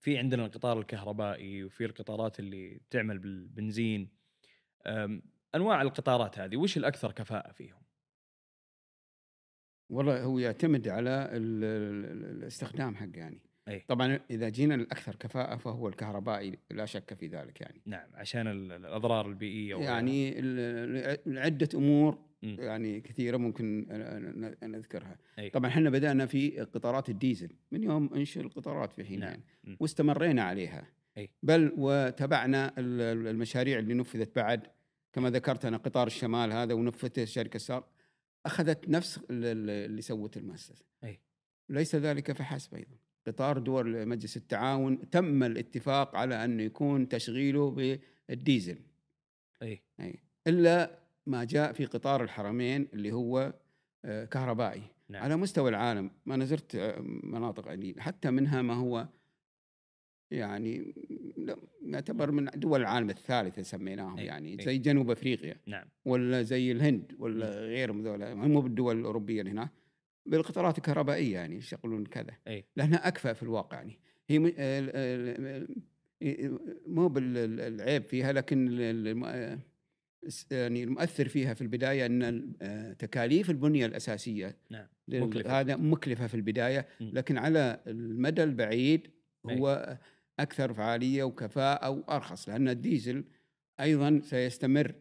[0.00, 4.08] في عندنا القطار الكهربائي وفي القطارات اللي تعمل بالبنزين
[5.54, 7.82] أنواع القطارات هذه وش الأكثر كفاءة فيهم؟
[9.90, 13.84] والله هو يعتمد على ال- ال- ال- الاستخدام حقه يعني أي.
[13.88, 18.72] طبعا إذا جينا الاكثر كفاءة فهو الكهربائي لا شك في ذلك يعني نعم عشان ال-
[18.72, 19.76] الأضرار البيئية.
[19.76, 20.34] يعني
[21.26, 22.56] عده أمور مم.
[22.58, 23.86] يعني كثيرة ممكن
[24.62, 25.50] نذكرها أي.
[25.50, 29.28] طبعا إحنا بدأنا في قطارات الديزل من يوم انشئ القطارات في حين نعم.
[29.64, 29.76] يعني.
[29.80, 31.30] واستمرينا عليها أي.
[31.42, 34.66] بل وتبعنا ال- ال- المشاريع اللي نفذت بعد
[35.12, 37.84] كما ذكرت أنا قطار الشمال هذا ونفذته شركة سار
[38.46, 41.20] أخذت نفس ال- ال- اللي سوته المؤسسة أي.
[41.68, 48.78] ليس ذلك فحسب أيضا قطار دول مجلس التعاون تم الاتفاق على أنه يكون تشغيله بالديزل
[49.62, 50.14] أي أي.
[50.46, 53.54] إلا ما جاء في قطار الحرمين اللي هو
[54.04, 55.22] آه، كهربائي نعم.
[55.22, 59.08] على مستوى العالم ما أنا زرت آه، مناطق عديدة حتى منها ما هو
[60.30, 60.94] يعني
[61.92, 64.64] يعتبر من دول العالم الثالثة سميناهم أي، يعني أي.
[64.64, 69.68] زي جنوب أفريقيا نعم ولا زي الهند ولا غيرهم ذولا مو بالدول الأوروبية اللي هنا
[70.26, 72.64] بالقطارات الكهربائية يعني يشغلون كذا أي.
[72.76, 73.98] لأنها أكفأ في الواقع يعني
[74.28, 74.38] هي
[76.86, 78.80] مو بالعيب فيها لكن
[80.50, 85.60] يعني المؤثر فيها في البداية أن ال- تكاليف البنية الأساسية نعم مكلفة.
[85.60, 86.88] هذا مكلفة في البداية.
[87.00, 89.06] لكن على المدى البعيد
[89.50, 89.98] أي.
[90.38, 93.24] هو أكثر فعالية وكفاءة وأرخص لأن الديزل
[93.80, 94.94] أيضا سيستمر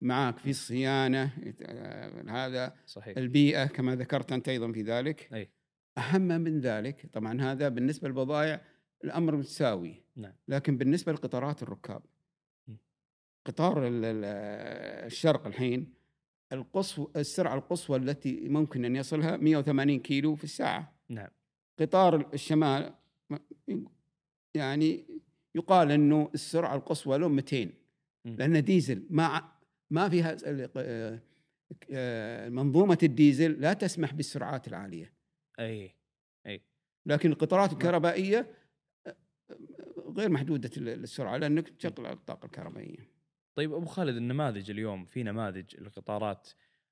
[0.00, 1.30] معك في الصيانة
[1.62, 3.16] آه، هذا صحيح.
[3.18, 5.28] البيئة كما ذكرت أنت أيضا في ذلك.
[5.34, 5.48] أي.
[5.98, 8.60] أهم من ذلك طبعا هذا بالنسبة للبضائع
[9.04, 10.32] الأمر متساوي نعم.
[10.48, 12.02] لكن بالنسبة لقطارات الركاب.
[13.46, 14.24] قطار ال- ال-
[15.06, 15.94] الشرق الحين
[16.52, 20.94] القصوى السرعة القصوى التي ممكن أن يصلها 180 كيلو في الساعة.
[21.08, 21.28] نعم.
[21.80, 22.94] قطار الشمال
[24.56, 25.06] يعني
[25.54, 27.70] يقال إنه السرعة القصوى له 200 م.
[28.24, 29.52] لأن ديزل ما
[29.90, 30.36] ما فيها
[30.76, 31.20] آه،
[31.92, 35.12] آه، منظومة الديزل لا تسمح بالسرعات العالية.
[35.60, 35.94] أي
[36.46, 36.62] أي.
[37.06, 38.50] لكن القطارات الكهربائية
[39.06, 39.16] آه،
[40.16, 43.10] غير محدودة السرعة لأنك تشغل الطاقة الكهربائية.
[43.54, 46.48] طيب أبو خالد النماذج اليوم في نماذج القطارات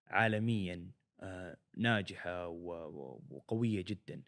[0.07, 2.49] عالميا آه، ناجحة
[3.31, 4.23] وقوية جدا.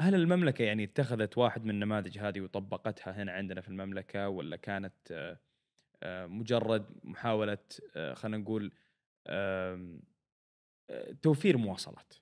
[0.00, 4.94] هل المملكة يعني اتخذت واحد من النماذج هذه وطبقتها هنا عندنا في المملكة ولا كانت
[5.10, 5.40] آه،
[6.02, 7.58] آه، مجرد محاولة
[7.96, 8.72] آه، خلينا نقول
[11.22, 12.14] توفير مواصلات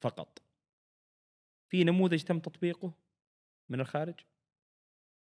[0.00, 0.42] فقط؟
[1.68, 2.94] في نموذج تم تطبيقه
[3.68, 4.14] من الخارج؟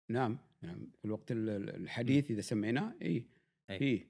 [0.09, 0.91] نعم نعم.
[0.99, 3.25] في الوقت ال- ال- الحديث إذا سميناه إي.
[3.69, 4.07] إي.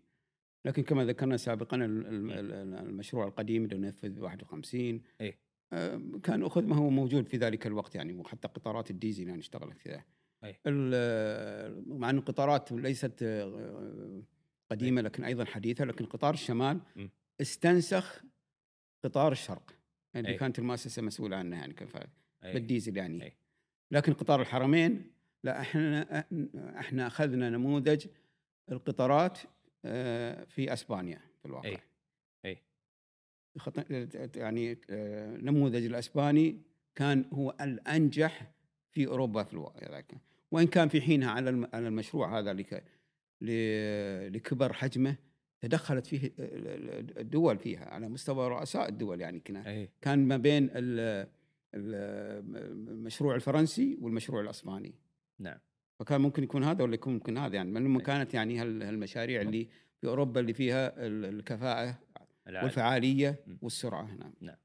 [0.65, 5.37] لكن كما ذكرنا سابقا ال- ال- ال- المشروع القديم اللي نفذ 51 أي.
[5.73, 10.01] آه، كان أخذ ما هو موجود في ذلك الوقت يعني وحتى قطارات الديزل يعني اشتغلت.
[10.67, 14.21] ال- مع ان القطارات ليست آه،
[14.71, 17.07] قديمة لكن أيضا حديثة لكن قطار الشمال م.
[17.41, 18.23] استنسخ
[19.03, 19.71] قطار الشرق
[20.15, 20.33] اللي أي.
[20.37, 22.07] كانت المؤسسة مسؤولة عنه يعني كفاءة
[22.43, 22.53] أي.
[22.53, 23.33] بالديزل يعني أي.
[23.91, 25.11] لكن قطار الحرمين
[25.43, 26.25] لا إحنا
[26.79, 28.07] إحنا أخذنا نموذج
[28.71, 29.39] القطارات
[29.85, 31.69] آه، في أسبانيا في الواقع.
[31.69, 31.77] أي.
[34.35, 36.61] يعني آه، نموذج الأسباني
[36.95, 38.51] كان هو الأنجح
[38.91, 40.11] في أوروبا في الوقت ذاك
[40.51, 42.53] وإن كان في حينها على على المشروع هذا
[44.29, 45.15] لكبر حجمه
[45.61, 46.31] تدخلت فيه
[47.17, 49.87] الدول فيها على مستوى رؤساء الدول يعني كنا.
[50.01, 51.27] كان ما بين ال-
[51.75, 54.93] ال- المشروع الفرنسي والمشروع الأسباني.
[55.39, 55.57] نعم.
[55.99, 57.99] فكان ممكن يكون هذا ولا يكون ممكن هذا يعني لما.
[57.99, 59.67] كانت يعني هال- هالمشاريع اللي
[60.01, 61.99] في أوروبا اللي فيها ال- الكفاءة
[62.47, 62.65] العالم.
[62.65, 63.57] والفعالية م.
[63.61, 64.57] والسرعة نعم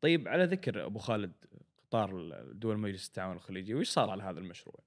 [0.00, 1.32] طيب على ذكر أبو خالد
[1.78, 4.80] قطار دول مجلس التعاون الخليجي وش صار على هذا المشروع؟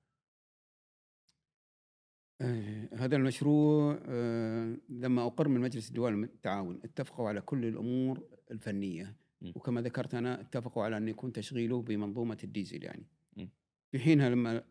[2.41, 9.15] آه، هذا المشروع آه، لما أقر من مجلس الدول التعاون اتفقوا على كل الأمور الفنية
[9.41, 9.51] م.
[9.55, 13.05] وكما ذكرت أنا اتفقوا على أن يكون تشغيله بمنظومة الديزل يعني
[13.37, 13.47] م.
[13.91, 14.63] في حينها لما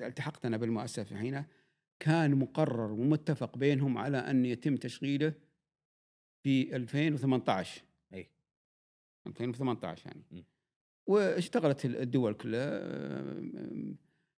[0.00, 1.46] التحقت أنا بالمؤسسة في حينها
[2.00, 5.34] كان مقرر ومتفق بينهم على أن يتم تشغيله
[6.44, 7.82] في 2018
[8.14, 8.30] إي.
[9.26, 10.24] 2018 يعني.
[10.30, 10.42] م.
[11.06, 13.94] واشتغلت الدول كلها آه،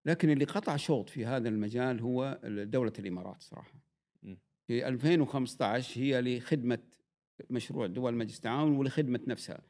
[0.06, 3.74] لكن اللي قطع شوط في هذا المجال هو دولة الإمارات صراحة.
[4.24, 4.36] م.
[4.68, 6.80] في 2015 هي لخدمة
[7.50, 9.62] مشروع دول مجلس التعاون ولخدمة نفسها.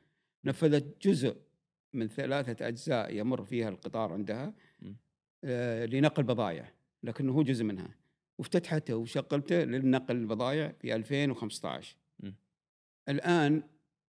[0.46, 1.38] نفذت جزء
[1.94, 4.54] من ثلاثة أجزاء يمر فيها القطار عندها.
[5.44, 6.72] آه، لنقل بضائع
[7.04, 7.96] لكنه هو جزء منها.
[8.38, 11.98] وافتتحته وشغلته للنقل البضائع في 2015
[13.08, 13.12] م.
[13.12, 13.64] الآن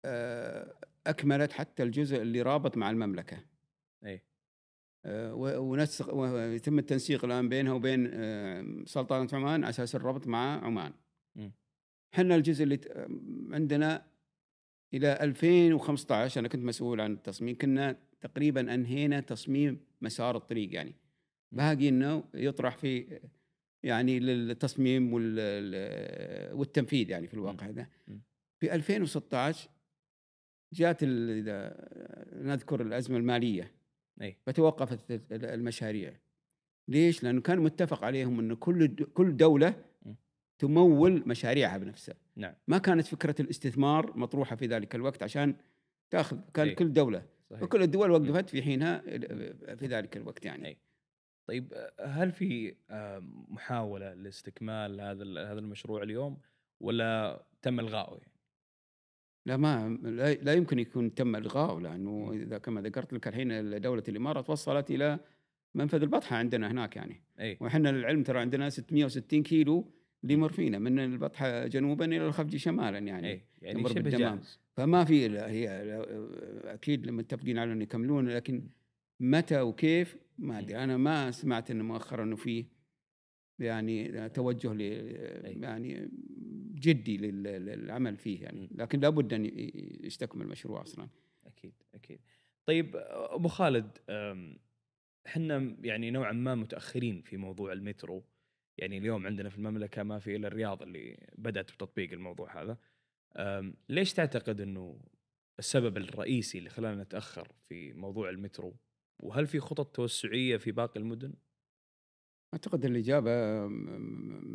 [0.04, 0.74] آه،
[1.06, 3.38] أكملت حتى الجزء اللي رابط مع المملكة
[4.04, 4.22] إي
[5.04, 10.92] آه، ونسق ويتم التنسيق الآن بينها وبين آه، سلطنة عمان على أساس الربط مع عمان
[11.36, 11.50] م.
[12.14, 12.80] حنا الجزء اللي
[13.52, 14.06] عندنا
[14.94, 20.94] إلى 2015 أنا كنت مسؤول عن التصميم كنا تقريبا أنهينا تصميم مسار الطريق يعني
[21.52, 23.20] باقي إنه يطرح في
[23.82, 27.86] يعني للتصميم وال- والتنفيذ يعني في الواقع هذا.
[28.60, 29.68] في 2016
[30.72, 31.88] جاءت ال- إذا
[32.32, 33.72] نذكر الأزمة المالية
[34.22, 36.16] أي فتوقفت ال- المشاريع
[36.88, 39.84] ليش؟ لأنه كان متفق عليهم انه كل كل دولة.
[40.58, 45.56] تمول مشاريعها بنفسها نعم ما كانت فكرة الاستثمار مطروحة في ذلك الوقت عشان
[46.10, 46.74] تأخذ كان إيه.
[46.74, 48.98] كل دولة صحيح وكل الدول وقفت في حينها
[49.76, 50.76] في ذلك الوقت يعني أي.
[51.48, 56.38] طيب هل في آه، محاولة لاستكمال هذا هذا المشروع اليوم
[56.80, 58.32] ولا تم الغائه يعني؟
[59.46, 59.88] لا ما
[60.42, 62.32] لا, يمكن يكون تم الغائه لأنه.
[62.32, 65.18] إذا كما ذكرت لك الحين دولة الإمارات وصلت إلى
[65.74, 67.22] منفذ البطحة عندنا هناك يعني.
[67.40, 67.56] أي.
[67.60, 72.98] وإحنا للعلم ترى عندنا 660 كيلو اللي يمر فينا من البطحة جنوبا إلى الخفجي شمالا
[72.98, 73.28] يعني.
[73.28, 73.42] أي.
[73.62, 74.10] يعني شبه.
[74.10, 74.60] جاهز.
[74.76, 75.68] فما في هي
[76.64, 78.68] أكيد متفقين على أن يكملون لكن
[79.20, 80.76] متى وكيف ما أدري.
[80.84, 82.66] أنا ما سمعت انه مؤخرا إنه في
[83.58, 84.80] يعني توجه ل
[85.62, 86.10] يعني
[86.76, 88.68] جدي لل- للعمل فيه يعني.
[88.74, 89.50] لكن لابد أن
[90.04, 91.08] يستكمل المشروع أصلا.
[91.46, 92.20] أكيد أكيد.
[92.66, 93.98] طيب أبو خالد
[95.26, 98.24] إحنا يعني نوعا ما متأخرين في موضوع المترو.
[98.78, 102.78] يعني اليوم عندنا في المملكة ما في إلا الرياض اللي بدأت بتطبيق الموضوع هذا.
[103.88, 105.00] ليش تعتقد إنه
[105.58, 108.76] السبب الرئيسي اللي خلانا نتأخر في موضوع المترو؟
[109.18, 111.34] وهل في خطط توسعية في باقي المدن؟
[112.54, 113.68] أعتقد الإجابة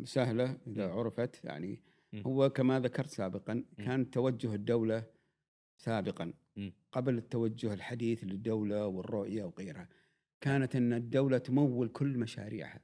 [0.04, 0.88] سهلة إذا.
[0.88, 1.44] عرفت.
[1.44, 1.80] يعني.
[2.14, 5.04] هو كما ذكرت سابقا كان توجه الدولة
[5.76, 6.32] سابقا.
[6.92, 9.88] قبل التوجه الحديث للدولة والرؤية وغيرها.
[10.40, 12.80] كانت أن الدولة تمول كل مشاريعها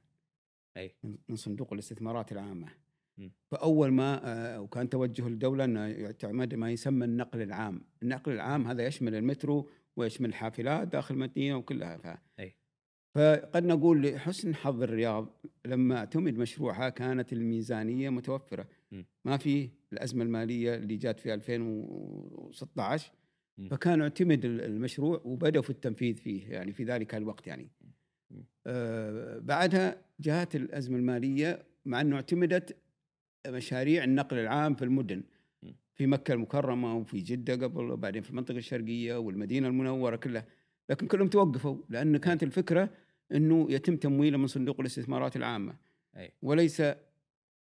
[0.77, 0.95] أي.
[1.03, 2.67] من صندوق الاستثمارات العامة.
[3.17, 3.29] م.
[3.51, 8.85] فأول ما آه، وكان توجه الدولة أنه يعتمد ما يسمى النقل العام، النقل العام هذا
[8.87, 11.97] يشمل المترو ويشمل الحافلات داخل المدينة وكلها.
[11.97, 12.17] ف...
[12.39, 12.55] أي.
[13.15, 19.01] فقد نقول لحسن حظ الرياض لما اعتمد مشروعها كانت الميزانية متوفرة م.
[19.25, 23.11] ما في الأزمة المالية اللي جات في 2016
[23.57, 23.67] م.
[23.69, 27.69] فكان اعتمد ال- المشروع وبدأوا في التنفيذ فيه يعني في ذلك الوقت يعني.
[28.67, 32.77] آه بعدها جاءت الأزمة المالية مع أنه اعتمدت
[33.47, 35.23] مشاريع النقل العام في المدن.
[35.95, 40.45] في مكة المكرمة وفي جدة قبل وبعدين في المنطقة الشرقية والمدينة المنورة كلها
[40.89, 42.89] لكن كلهم توقفوا لأن كانت الفكرة
[43.31, 45.75] إنه يتم تمويله من صندوق الاستثمارات العامة.
[46.17, 46.83] اي وليس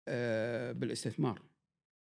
[0.08, 1.42] آه بالاستثمار.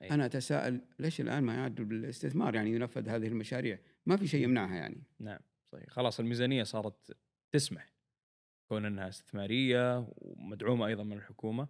[0.01, 0.09] أي.
[0.09, 3.79] أنا أتساءل ليش الآن ما يعدل بالاستثمار؟ يعني ينفذ هذه المشاريع.
[4.05, 5.03] ما في شيء يمنعها يعني.
[5.19, 5.39] نعم
[5.71, 5.89] صحيح.
[5.89, 7.17] خلاص الميزانية صارت
[7.51, 7.93] تسمح.
[8.69, 11.67] كون أنها استثمارية ومدعومة أيضا من الحكومة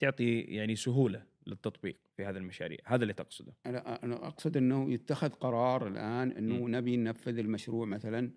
[0.00, 2.78] تعطي يعني سهولة للتطبيق في هذه المشاريع.
[2.84, 3.52] هذا اللي تقصده.
[3.66, 8.30] أنا أنا أقصد إنه يتخذ قرار الآن إنه نبي ننفذ المشروع مثلا.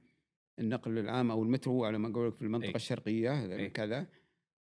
[0.60, 2.76] النقل العام أو المترو على ما أقول في المنطقة أي.
[2.76, 3.70] الشرقية أي.
[3.70, 4.08] كذا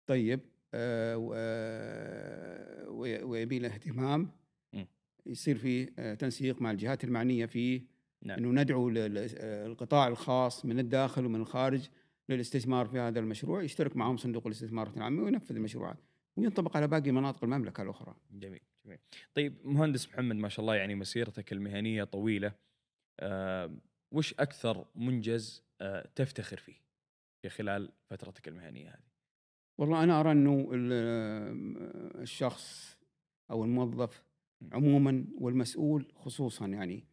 [0.07, 0.39] طيب
[0.73, 4.31] آه آه، وي- ويبي له اهتمام
[4.73, 4.83] م.
[5.25, 7.81] يصير في آه، تنسيق مع الجهات المعنية فيه
[8.23, 11.89] نعم إنه ندعو للقطاع الخاص من الداخل ومن الخارج
[12.29, 15.97] للاستثمار في هذا المشروع يشترك معهم صندوق الاستثمارات العامه وينفذ المشروعات
[16.35, 18.15] وينطبق على باقي مناطق المملكة الأخرى.
[18.31, 18.97] جميل جميل
[19.33, 22.53] طيب مهندس محمد ما شاء الله يعني مسيرتك المهنية طويلة
[23.19, 23.77] آه
[24.11, 25.66] وش أكثر منجز آه
[26.15, 26.81] تفتخر فيه
[27.41, 29.07] في خلال فترتك المهنية هذه؟
[29.77, 32.97] والله أنا أرى أنه ال- الشخص
[33.51, 34.23] أو الموظف
[34.71, 37.07] عموما والمسؤول خصوصا يعني.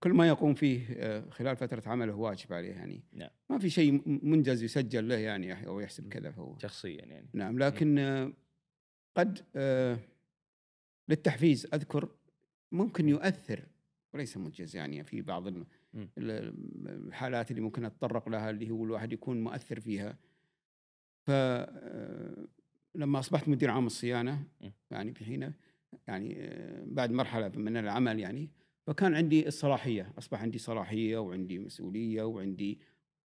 [0.00, 3.02] كل ما يقوم فيه آه، خلال فترة عمله واجب عليه يعني.
[3.12, 3.30] نعم.
[3.50, 6.58] ما في شيء منجز يسجل له يعني أو يحسب كذا فهو.
[6.58, 7.28] شخصيا يعني.
[7.34, 8.32] نعم لكن آه،
[9.16, 9.98] قد آه،
[11.08, 12.08] للتحفيز أذكر
[12.72, 13.66] ممكن يؤثر
[14.14, 15.46] وليس منجز يعني في بعض
[16.18, 20.18] الحالات اللي ممكن أتطرق لها اللي هو الواحد يكون مؤثر فيها.
[21.26, 22.46] ف آه،
[22.94, 24.44] لما أصبحت مدير عام الصيانة.
[24.90, 25.52] يعني في حين
[26.08, 28.50] يعني آه، بعد مرحلة من العمل يعني
[28.86, 30.12] فكان عندي الصلاحية.
[30.18, 32.80] أصبح عندي صلاحية وعندي مسؤولية وعندي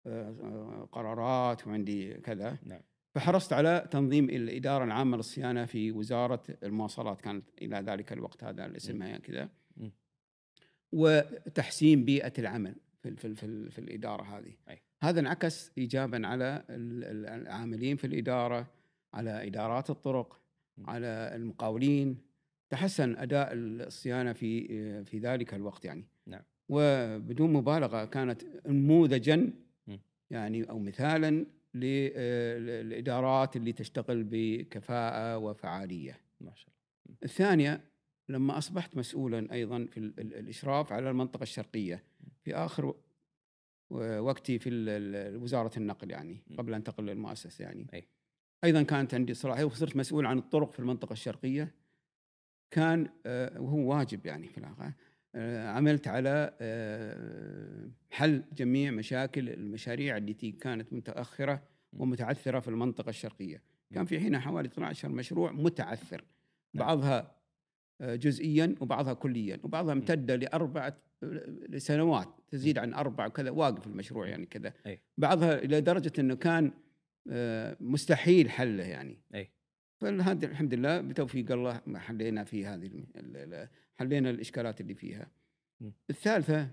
[0.06, 2.58] آه، قرارات وعندي كذا.
[2.64, 2.82] نعم.
[3.16, 7.22] فحرصت على تنظيم الإدارة العامة للصيانة في وزارة المواصلات.
[7.22, 9.46] كانت إلى ذلك الوقت هذا اسمها كذا.
[9.46, 9.50] م.
[10.94, 14.82] وتحسين بيئة العمل في في في, في الإدارة هذه أي.
[15.04, 18.68] هذا انعكس إيجابا على ال- ال- العاملين في الإدارة
[19.14, 20.40] على إدارات الطرق.
[20.86, 22.18] على المقاولين
[22.70, 24.68] تحسن أداء الصيانة في
[25.04, 26.42] في ذلك الوقت يعني نعم.
[26.70, 29.54] وبدون مبالغة كانت نموذجا.
[30.32, 36.70] يعني أو مثالا للإدارات اللي تشتغل بكفاءة وفعالية ما شاء
[37.06, 37.82] الله الثانية
[38.30, 42.04] لما أصبحت مسؤولا أيضا في ال- ال- الإشراف على المنطقة الشرقية
[42.44, 42.96] في آخر
[43.90, 44.70] وقتي في
[45.42, 46.42] وزارة النقل يعني.
[46.58, 48.08] قبل أن أنتقل للمؤسسة يعني أي.
[48.64, 51.76] أيضا كانت عندي صلاحية وصرت مسؤول عن الطرق في المنطقة الشرقية
[52.72, 54.92] كان آه، وهو واجب يعني في الواقع
[55.36, 61.64] آه، عملت على آه، حل جميع مشاكل المشاريع التي كانت متأخرة.
[61.94, 63.62] ومتعثرة في المنطقة الشرقية.
[63.94, 66.24] كان في حينها حوالي 12 مشروع متعثر
[66.74, 66.86] نعم.
[66.88, 67.36] بعضها
[68.04, 69.94] جزئيا وبعضها كليا وبعضها.
[69.94, 70.98] امتد لأربعة
[71.70, 75.00] لسنوات تزيد عن أربع وكذا واقف المشروع يعني كذا أي.
[75.18, 76.72] بعضها إلى درجة أنه كان
[77.32, 79.50] آه، مستحيل حله يعني أي.
[80.02, 83.04] فهذا الحمد لله بتوفيق الله حلينا في هذه
[83.96, 85.28] حلينا الإشكالات اللي فيها.
[85.82, 85.90] م.
[86.10, 86.70] الثالثة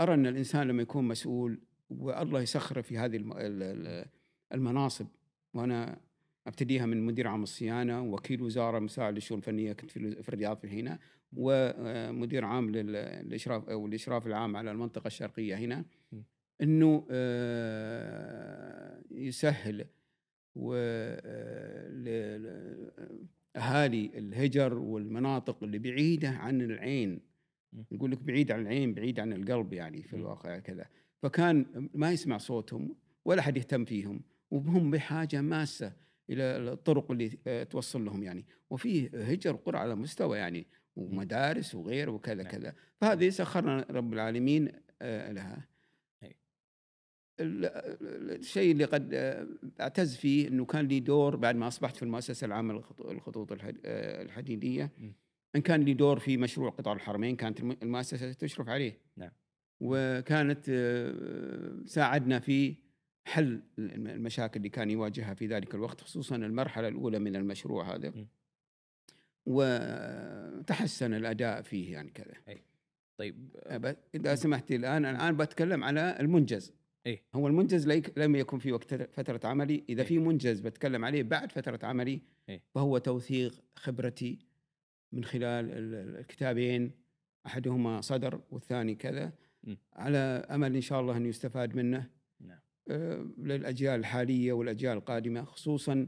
[0.00, 4.06] أرى أن الإنسان لما يكون مسؤول والله يسخره في هذه الم- ال- ال-
[4.52, 5.06] المناصب
[5.54, 6.00] وأنا
[6.46, 10.98] أبتديها من مدير عام الصيانة وكيل وزارة مساعد للشؤون الفنية كنت في الرياض في حينها
[11.36, 12.92] ومدير عام لل-
[13.26, 15.84] للإشراف أو الإشراف العام على المنطقة الشرقية هنا.
[16.62, 19.86] إنه آه، يسهل
[20.56, 21.86] و آه،
[23.56, 27.20] أهالي الهجر والمناطق اللي بعيدة عن العين.
[27.92, 30.16] يقول لك بعيد عن العين بعيد عن القلب يعني في.
[30.16, 30.86] الواقع كذا
[31.22, 34.20] فكان ما يسمع صوتهم ولا حد يهتم فيهم
[34.50, 35.92] وهم بحاجة ماسة
[36.30, 38.44] إلى الطرق اللي آه، توصل لهم يعني.
[38.70, 40.66] وفي هجر قرى على مستوى يعني
[40.96, 42.52] ومدارس وغيره وكذا نعم.
[42.52, 42.74] كذا.
[43.00, 44.72] فهذه سخرنا رب العالمين
[45.02, 45.68] آه، لها.
[47.40, 49.46] الشيء اللي قد آه،
[49.80, 53.80] اعتز فيه إنه كان لي دور بعد ما أصبحت في المؤسسة العامة للخطو- للخطوط الحد-
[53.84, 54.90] الحديدية.
[55.56, 58.98] إن كان لي دور في مشروع قطار الحرمين كانت الم- المؤسسة تشرف عليه.
[59.16, 59.30] نعم.
[59.80, 60.64] وكانت
[61.86, 62.76] ساعدنا في
[63.26, 68.12] حل الم- المشاكل اللي كان يواجهها في ذلك الوقت خصوصا المرحلة الأولى من المشروع هذا.
[69.46, 72.34] وتحسن الأداء فيه يعني كذا
[73.18, 76.72] طيب أب- إذا سمحت الآن الآن بتكلم على المنجز
[77.06, 77.22] إيه.
[77.34, 80.08] هو المنجز لم يكن في وقت فترة عملي إذا إيه.
[80.08, 82.62] في منجز بتكلم عليه بعد فترة عملي إيه.
[82.74, 84.38] فهو توثيق خبرتي
[85.12, 86.90] من خلال ال- ال- الكتابين
[87.46, 89.32] أحدهما صدر والثاني كذا
[89.64, 89.74] م.
[89.92, 90.18] على
[90.50, 91.98] أمل إن شاء الله أن يستفاد منه.
[91.98, 92.06] آه،
[93.38, 96.06] للأجيال الحالية والأجيال القادمة خصوصا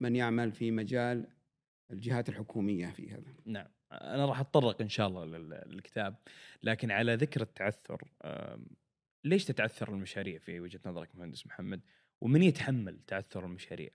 [0.00, 1.26] من يعمل في مجال
[1.90, 6.16] الجهات الحكومية في هذا نعم أنا راح أتطرق إن شاء الله لل- للكتاب
[6.62, 8.02] لكن على ذكر التعثر
[9.24, 11.80] ليش تتعثر المشاريع في وجهة نظرك مهندس محمد
[12.20, 13.90] ومن يتحمل تعثر المشاريع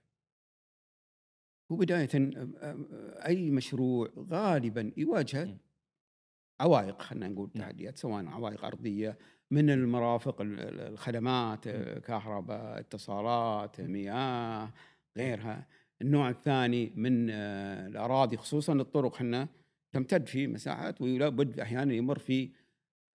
[1.70, 5.56] وبداية آه، آه، أي مشروع غالبا يواجه.
[6.60, 7.64] عوائق خلينا نقول نعم.
[7.64, 9.18] تحديات سواء عوائق أرضية
[9.50, 14.70] من المرافق ال- ال- الخدمات آه، كهرباء اتصالات مياه
[15.16, 15.66] غيرها
[16.02, 19.48] النوع الثاني من آه، الأراضي خصوصا الطرق حنا
[19.92, 22.50] تمتد في مساحات ولا بد أحيانا يمر في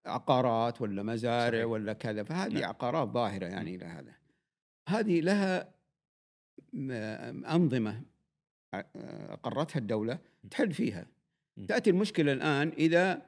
[0.05, 1.65] عقارات ولا مزارع صحيح.
[1.71, 2.63] ولا كذا فهذه نعم.
[2.63, 4.13] عقارات ظاهرة يعني لهذا
[4.89, 5.73] هذه لها
[7.55, 8.01] أنظمة
[8.73, 8.83] ع-
[9.33, 10.19] أقرتها الدولة
[10.51, 11.05] تحل فيها
[11.57, 11.65] م.
[11.65, 13.21] تأتي المشكلة الآن إذا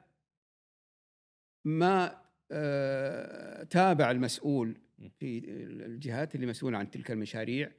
[1.64, 2.25] ما آه،
[3.70, 4.78] تابع المسؤول.
[5.18, 5.38] في
[5.86, 7.70] الجهات اللي مسؤولة عن تلك المشاريع.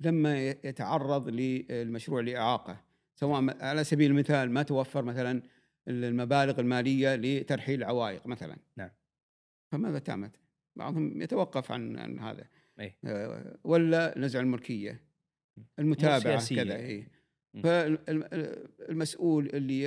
[0.00, 2.80] لما يتعرض للمشروع لإعاقة
[3.14, 5.42] سواء على سبيل المثال ما توفر مثلا
[5.88, 8.90] المبالغ المالية لترحيل العوائق مثلا نعم.
[9.72, 10.30] فماذا تعمل؟
[10.76, 12.44] بعضهم يتوقف عن عن هذا
[12.80, 12.96] أي.
[13.04, 15.00] آه، ولا نزع الملكية.
[15.78, 16.76] المتابعة كذا.
[16.76, 17.08] إيه.
[17.62, 19.82] فالمسؤول اللي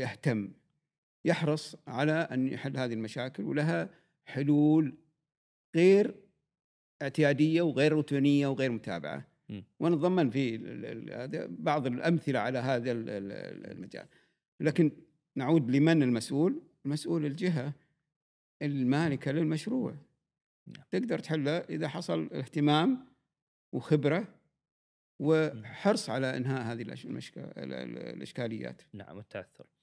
[0.00, 0.52] يهتم
[1.26, 3.90] يحرص على أن يحل هذه المشاكل ولها
[4.26, 4.94] حلول
[5.76, 6.14] غير
[7.02, 9.26] اعتيادية وغير روتينية وغير متابعة.
[9.48, 9.60] م.
[9.80, 10.58] ونتضمن في
[11.48, 14.06] بعض الأمثلة على هذا ال- ال- المجال.
[14.60, 14.92] لكن
[15.36, 17.72] نعود لمن المسؤول؟ المسؤول الجهة
[18.62, 19.94] المالكة للمشروع.
[20.66, 20.84] نعم.
[20.90, 23.06] تقدر تحله إذا حصل اهتمام
[23.72, 24.34] وخبرة
[25.20, 28.82] وحرص على إنهاء هذه الأش- المشك- ال- ال- الإشكاليات.
[28.92, 29.75] نعم التعثر آه،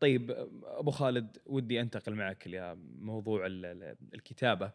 [0.00, 4.72] طيب آه، أبو خالد ودي أنتقل معك لموضوع ال- ال- الكتابة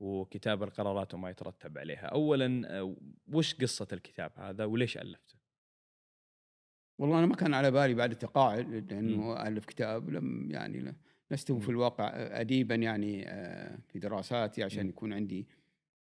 [0.00, 2.06] وكتاب القرارات وما يترتب عليها.
[2.06, 2.96] اولا آه،
[3.32, 5.34] وش قصة الكتاب هذا وليش ألفته؟
[6.98, 10.94] والله أنا ما كان على بالي بعد التقاعد انه ألف كتاب لم يعني
[11.30, 11.52] لست.
[11.52, 14.88] في الواقع اديبا يعني آه، في دراساتي عشان.
[14.88, 15.48] يكون عندي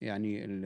[0.01, 0.65] يعني ال-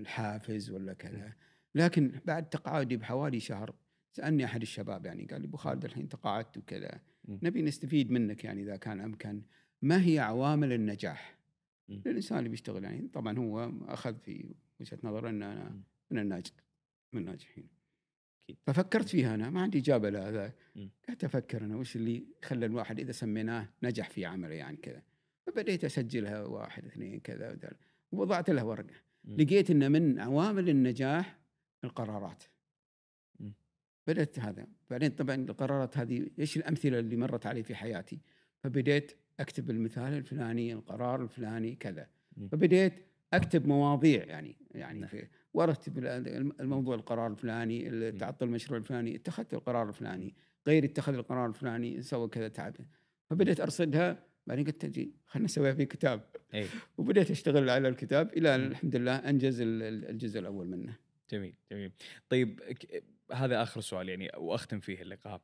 [0.00, 1.32] الحافز ولا كذا.
[1.74, 3.74] لكن بعد تقاعدي بحوالي شهر
[4.16, 7.00] سألني أحد الشباب يعني قال لي أبو خالد الحين تقاعدت وكذا.
[7.28, 9.42] نبي نستفيد منك يعني إذا كان أمكن
[9.82, 11.38] ما هي عوامل النجاح.
[11.88, 15.80] للانسان اللي بيشتغل يعني طبعا هو أخذ في وجهة نظره إن أنا.
[16.10, 16.52] من الناجح
[17.12, 17.68] من الناجحين.
[18.66, 20.52] ففكرت فيها أنا ما عندي إجابة لهذا.
[21.08, 25.02] قعدت أفكر أنا وش اللي خلى الواحد إذا سميناه نجح في عمله يعني كذا
[25.46, 27.72] فبديت أسجلها واحد اثنين كذا وذا
[28.12, 28.94] ووضعت لها ورقة.
[29.24, 31.38] لقيت إن من عوامل النجاح
[31.84, 32.44] القرارات.
[34.06, 34.66] بدأت هذا.
[34.90, 38.20] بعدين طبعا القرارات هذه إيش الأمثلة اللي مرت علي في حياتي؟
[38.64, 42.06] فبديت أكتب المثال الفلاني القرار الفلاني كذا.
[42.52, 42.92] فبديت
[43.32, 45.08] أكتب مواضيع يعني يعني نعم.
[45.08, 50.34] في وارتب ال- الموضوع القرار الفلاني ال- تعطل المشروع الفلاني اتخذت القرار الفلاني.
[50.66, 52.74] غير اتخذ القرار الفلاني سوى كذا تعب.
[53.30, 54.26] فبديت أرصدها.
[54.46, 56.20] بعدين قلت تجي خلينا نسويها في كتاب.
[56.54, 56.66] اي
[56.98, 58.64] وبديت أشتغل على الكتاب إلى مم.
[58.64, 59.16] الحمد لله
[59.82, 60.96] ال- الجزء الأول منه.
[61.30, 61.92] جميل جميل
[62.28, 62.76] طيب
[63.32, 65.40] هذا آخر سؤال يعني وأختم فيه اللقاء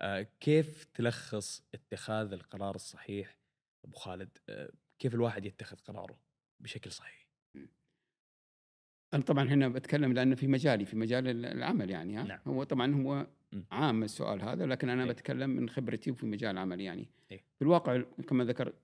[0.00, 3.38] آه، كيف تلخص اتخاذ القرار الصحيح
[3.84, 6.18] أبو خالد آه، كيف الواحد يتخذ قراره
[6.60, 7.26] بشكل صحيح
[9.14, 12.38] أنا طبعا هنا بتكلم لأنه في مجالي في مجال ال- العمل يعني ها نعم.
[12.46, 13.26] هو طبعا هو.
[13.70, 15.08] عام السؤال هذا لكن أنا إيه.
[15.08, 17.38] بتكلم من خبرتي وفي مجال العمل يعني إيه.
[17.58, 18.74] في الواقع كما ذكرت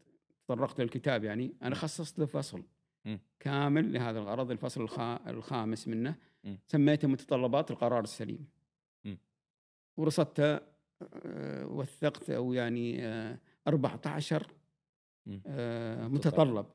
[0.48, 1.74] تطرقت للكتاب يعني أنا م.
[1.74, 2.62] خصصت له فصل
[3.04, 3.16] م.
[3.40, 5.30] كامل لهذا الغرض الفصل الخا...
[5.30, 6.54] الخامس منه م.
[6.66, 8.46] سميته متطلبات القرار السليم
[9.04, 9.14] م.
[9.96, 13.38] ورصدت آه، وثقت أو يعني آه،
[13.68, 14.46] 14
[15.26, 15.38] م.
[15.46, 16.66] آه، متطلب.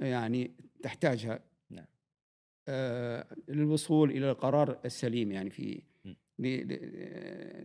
[0.00, 0.50] يعني
[0.82, 1.86] تحتاجها نعم.
[2.68, 5.82] آه، للوصول إلى القرار السليم يعني في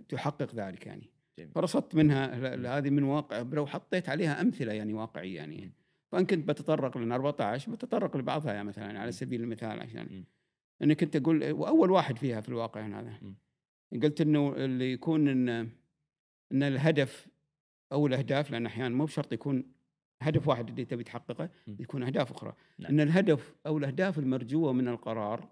[0.10, 1.52] تحقق ذلك يعني جميل.
[1.52, 2.78] فرصدت منها.
[2.78, 5.52] هذه من واقع لو حطيت عليها أمثلة يعني واقعية م.
[5.52, 5.72] يعني
[6.12, 9.00] فان كنت بتطرق لل 14 بتطرق لبعضها يعني مثلا.
[9.00, 10.24] على سبيل المثال عشان م.
[10.84, 13.34] انك انت تقول وأول واحد فيها في الواقع هذا م.
[14.04, 15.50] قلت إنه اللي يكون إن
[16.52, 17.28] إن الهدف
[17.92, 19.74] أو الأهداف لأن أحيانا مو بشرط يكون
[20.22, 21.50] هدف واحد اللي تبي تحققه.
[21.68, 22.92] يكون أهداف أخرى نعم.
[22.92, 25.50] إن الهدف أو الأهداف المرجوة من القرار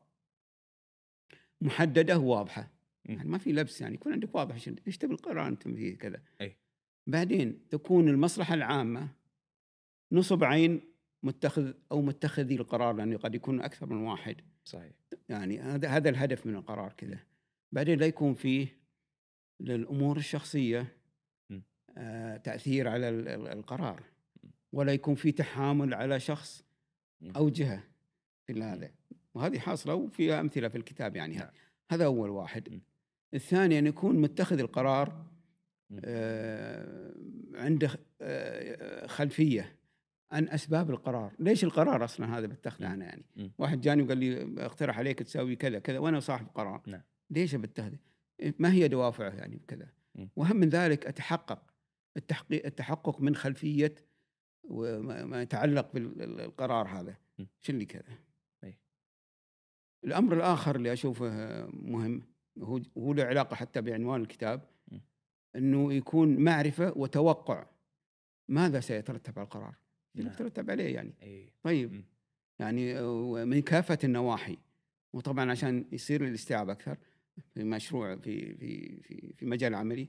[1.62, 2.72] محددة وواضحة.
[3.06, 4.56] يعني ما في لبس يعني يكون عندك واضح
[4.88, 6.58] إيش تبي القرار أنت فيه كذا أي.
[7.08, 9.10] بعدين تكون المصلحة العامة
[10.12, 10.82] نصب عين
[11.24, 14.92] متخذ أو متخذي القرار لأنه قد يكون أكثر من واحد صحيح
[15.30, 17.20] يعني هذا هذا الهدف من القرار كذا
[17.72, 18.68] بعدين لا يكون فيه
[19.60, 20.98] للأمور الشخصية.
[21.98, 24.04] آه تأثير على ال- ال- القرار
[24.74, 26.64] ولا يكون في تحامل على شخص.
[27.36, 27.84] أو جهة
[28.48, 28.92] في هذا
[29.34, 31.50] وهذه حاصلة وفيها أمثلة في الكتاب يعني نعم.
[31.92, 32.80] هذا أول واحد م.
[33.34, 35.26] الثاني أن يكون متخذ القرار.
[36.06, 37.14] آه
[37.56, 37.90] عنده
[38.22, 39.77] آه خلفية
[40.32, 42.94] عن أسباب القرار، ليش القرار أصلا هذا بتخذه.
[42.94, 43.50] أنا يعني؟ م.
[43.58, 47.02] واحد جاني وقال لي اقترح عليك تسوي كذا كذا وأنا صاحب قرار نعم.
[47.30, 47.98] ليش بتخذه؟
[48.60, 50.28] ما هي دوافعه يعني كذا؟ م.
[50.36, 51.62] وأهم من ذلك أتحقق
[52.18, 53.96] التحقيق التحقق من خلفية
[54.64, 57.16] وما ما يتعلق بالقرار هذا.
[57.62, 58.18] شو اللي كذا؟
[58.64, 58.78] أي.
[60.04, 61.30] الأمر الآخر اللي أشوفه
[61.66, 62.22] مهم
[62.60, 64.62] هو هو له علاقة حتى بعنوان الكتاب.
[65.56, 67.66] إنه يكون معرفة وتوقع
[68.48, 69.76] ماذا سيترتب على القرار؟
[70.24, 70.34] نعم.
[70.34, 71.14] يترتب عليه يعني.
[71.24, 72.04] اي طيب م.
[72.60, 73.02] يعني
[73.46, 74.58] من كافة النواحي
[75.14, 76.98] وطبعا عشان يصير الاستيعاب أكثر
[77.54, 80.08] في مشروع في في في في مجال عملي.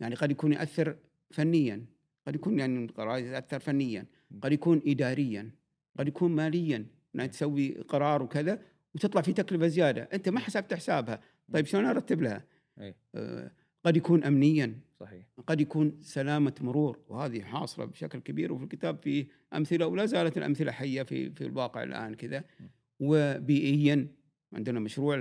[0.00, 0.96] يعني قد يكون يأثر
[1.30, 1.86] فنيا
[2.26, 4.06] قد يكون يعني القرار يأثر فنيا.
[4.42, 5.50] قد يكون اداريا
[5.98, 8.62] قد يكون ماليا إنك تسوي قرار وكذا
[8.94, 10.02] وتطلع في تكلفة زيادة.
[10.02, 11.20] أنت ما حسبت حسابها.
[11.52, 12.44] طيب شلون أرتب لها؟
[12.80, 13.50] اي آه،
[13.84, 14.80] قد يكون امنيا.
[15.00, 15.26] صحيح.
[15.46, 20.72] قد يكون سلامة مرور وهذه حاصلة بشكل كبير وفي الكتاب في أمثلة ولا زالت الأمثلة
[20.72, 22.44] حية في في الواقع الآن كذا.
[23.00, 24.08] وبيئيا
[24.52, 25.16] عندنا مشروع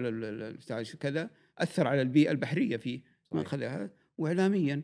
[1.00, 3.02] كذا أثر على البيئة البحرية فيه
[3.32, 3.42] ما.
[3.42, 4.82] أخذها وإعلاميا.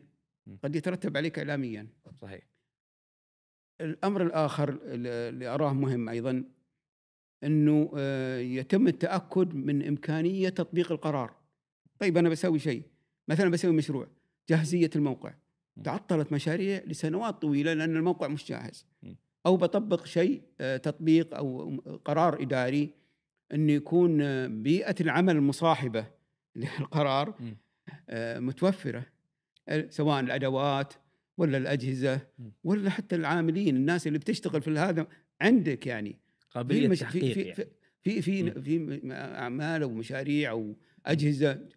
[0.64, 1.88] قد يترتب عليك إعلاميا.
[2.22, 2.48] صحيح.
[3.82, 6.44] الأمر الآخر اللي أراه مهم أيضا
[7.44, 11.36] أنه آه، يتم التأكد من إمكانية تطبيق القرار.
[12.00, 12.84] طيب أنا بسوي شيء
[13.28, 14.08] مثلا بسوي مشروع.
[14.50, 15.34] جاهزية الموقع.
[15.84, 18.86] تعطلت مشاريع لسنوات طويلة لأن الموقع مش جاهز.
[19.46, 22.94] أو بطبق شيء آه، تطبيق أو قرار إداري
[23.54, 26.08] أنه يكون آه، بيئة العمل المصاحبة
[26.56, 27.36] للقرار.
[28.10, 29.06] آه، متوفرة
[29.68, 30.94] آه، سواء الأدوات
[31.38, 32.50] ولا الأجهزة م.
[32.64, 35.08] ولا حتى العاملين الناس اللي بتشتغل في هذا
[35.42, 36.20] عندك يعني
[36.52, 37.56] قابلية تحقيق في يعني.
[38.04, 38.50] في في مم.
[38.62, 40.76] في, في أعمال أو مشاريع أو
[41.06, 41.68] أجهزة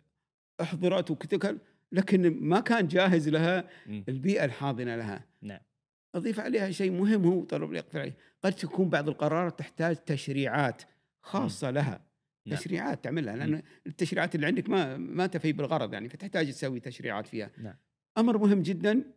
[0.61, 1.59] أحضرت وكتكل
[1.93, 3.69] لكن ما كان جاهز لها.
[3.87, 5.27] البيئة الحاضنة لها.
[5.43, 5.61] نعم.
[6.15, 10.83] أضيف عليها شيء مهم هو طلب عليه قد تكون بعض القرارات تحتاج تشريعات
[11.23, 12.07] خاصة لها.
[12.47, 12.59] نعم.
[12.59, 17.51] تشريعات تعملها لأن التشريعات اللي عندك ما ما تفي بالغرض يعني فتحتاج تسوي تشريعات فيها.
[17.59, 17.75] نعم.
[18.19, 19.13] أمر مهم جدا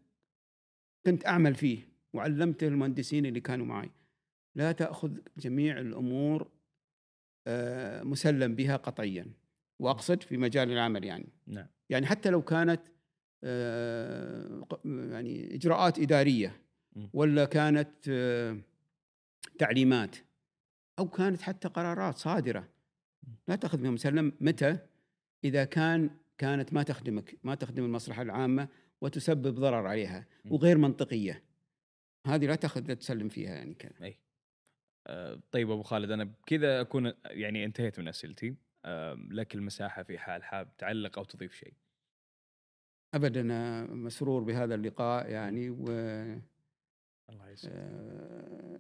[1.06, 1.80] كنت أعمل فيه
[2.14, 3.90] وعلمته المهندسين اللي كانوا معي.
[4.56, 6.52] لا تأخذ جميع الأمور
[7.48, 9.26] آه، مسلم بها قطعيا.
[9.80, 11.30] وأقصد في مجال العمل يعني.
[11.48, 11.68] نعم.
[11.90, 12.82] يعني حتى لو كانت
[13.44, 16.62] آه، يعني إجراءات إدارية
[16.96, 17.08] م.
[17.14, 18.58] ولا كانت آه،
[19.60, 20.16] تعليمات
[21.00, 22.70] أو كانت حتى قرارات صادرة
[23.48, 24.78] لا تأخذ مسلم متى؟
[25.44, 28.68] إذا كان كانت ما تخدمك ما تخدم المصلحة العامة
[29.02, 30.54] وتسبب ضرر عليها م.
[30.54, 31.44] وغير منطقية.
[32.28, 34.06] هذه لا تأخذ لا تسلم فيها يعني كذا.
[34.06, 34.20] أي.
[35.08, 38.56] آه، طيب أبو خالد أنا بكذا أكون يعني انتهيت من أسئلتي.
[39.32, 41.74] لك المساحة في حال حاب تعلق أو تضيف شيء.
[43.14, 45.86] ابدا أنا مسرور بهذا اللقاء يعني و
[47.30, 48.80] الله آه،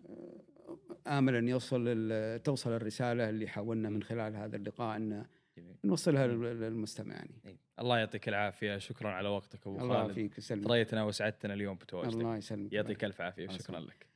[1.07, 2.09] آمل أن يوصل
[2.43, 5.25] توصل الرسالة اللي حاولنا من خلال هذا اللقاء أن
[5.57, 5.75] جميل.
[5.83, 7.41] نوصلها لل- للمستمع يعني.
[7.45, 7.57] إي.
[7.79, 8.77] الله يعطيك العافية.
[8.77, 10.13] شكرا على وقتك أبو الله خالد.
[10.13, 12.73] فيك وسلم ثريتنا وسعدتنا اليوم بتواجدك الله يسلمك.
[12.73, 13.47] يعطيك ألف عافية.
[13.47, 14.08] وشكرا لك.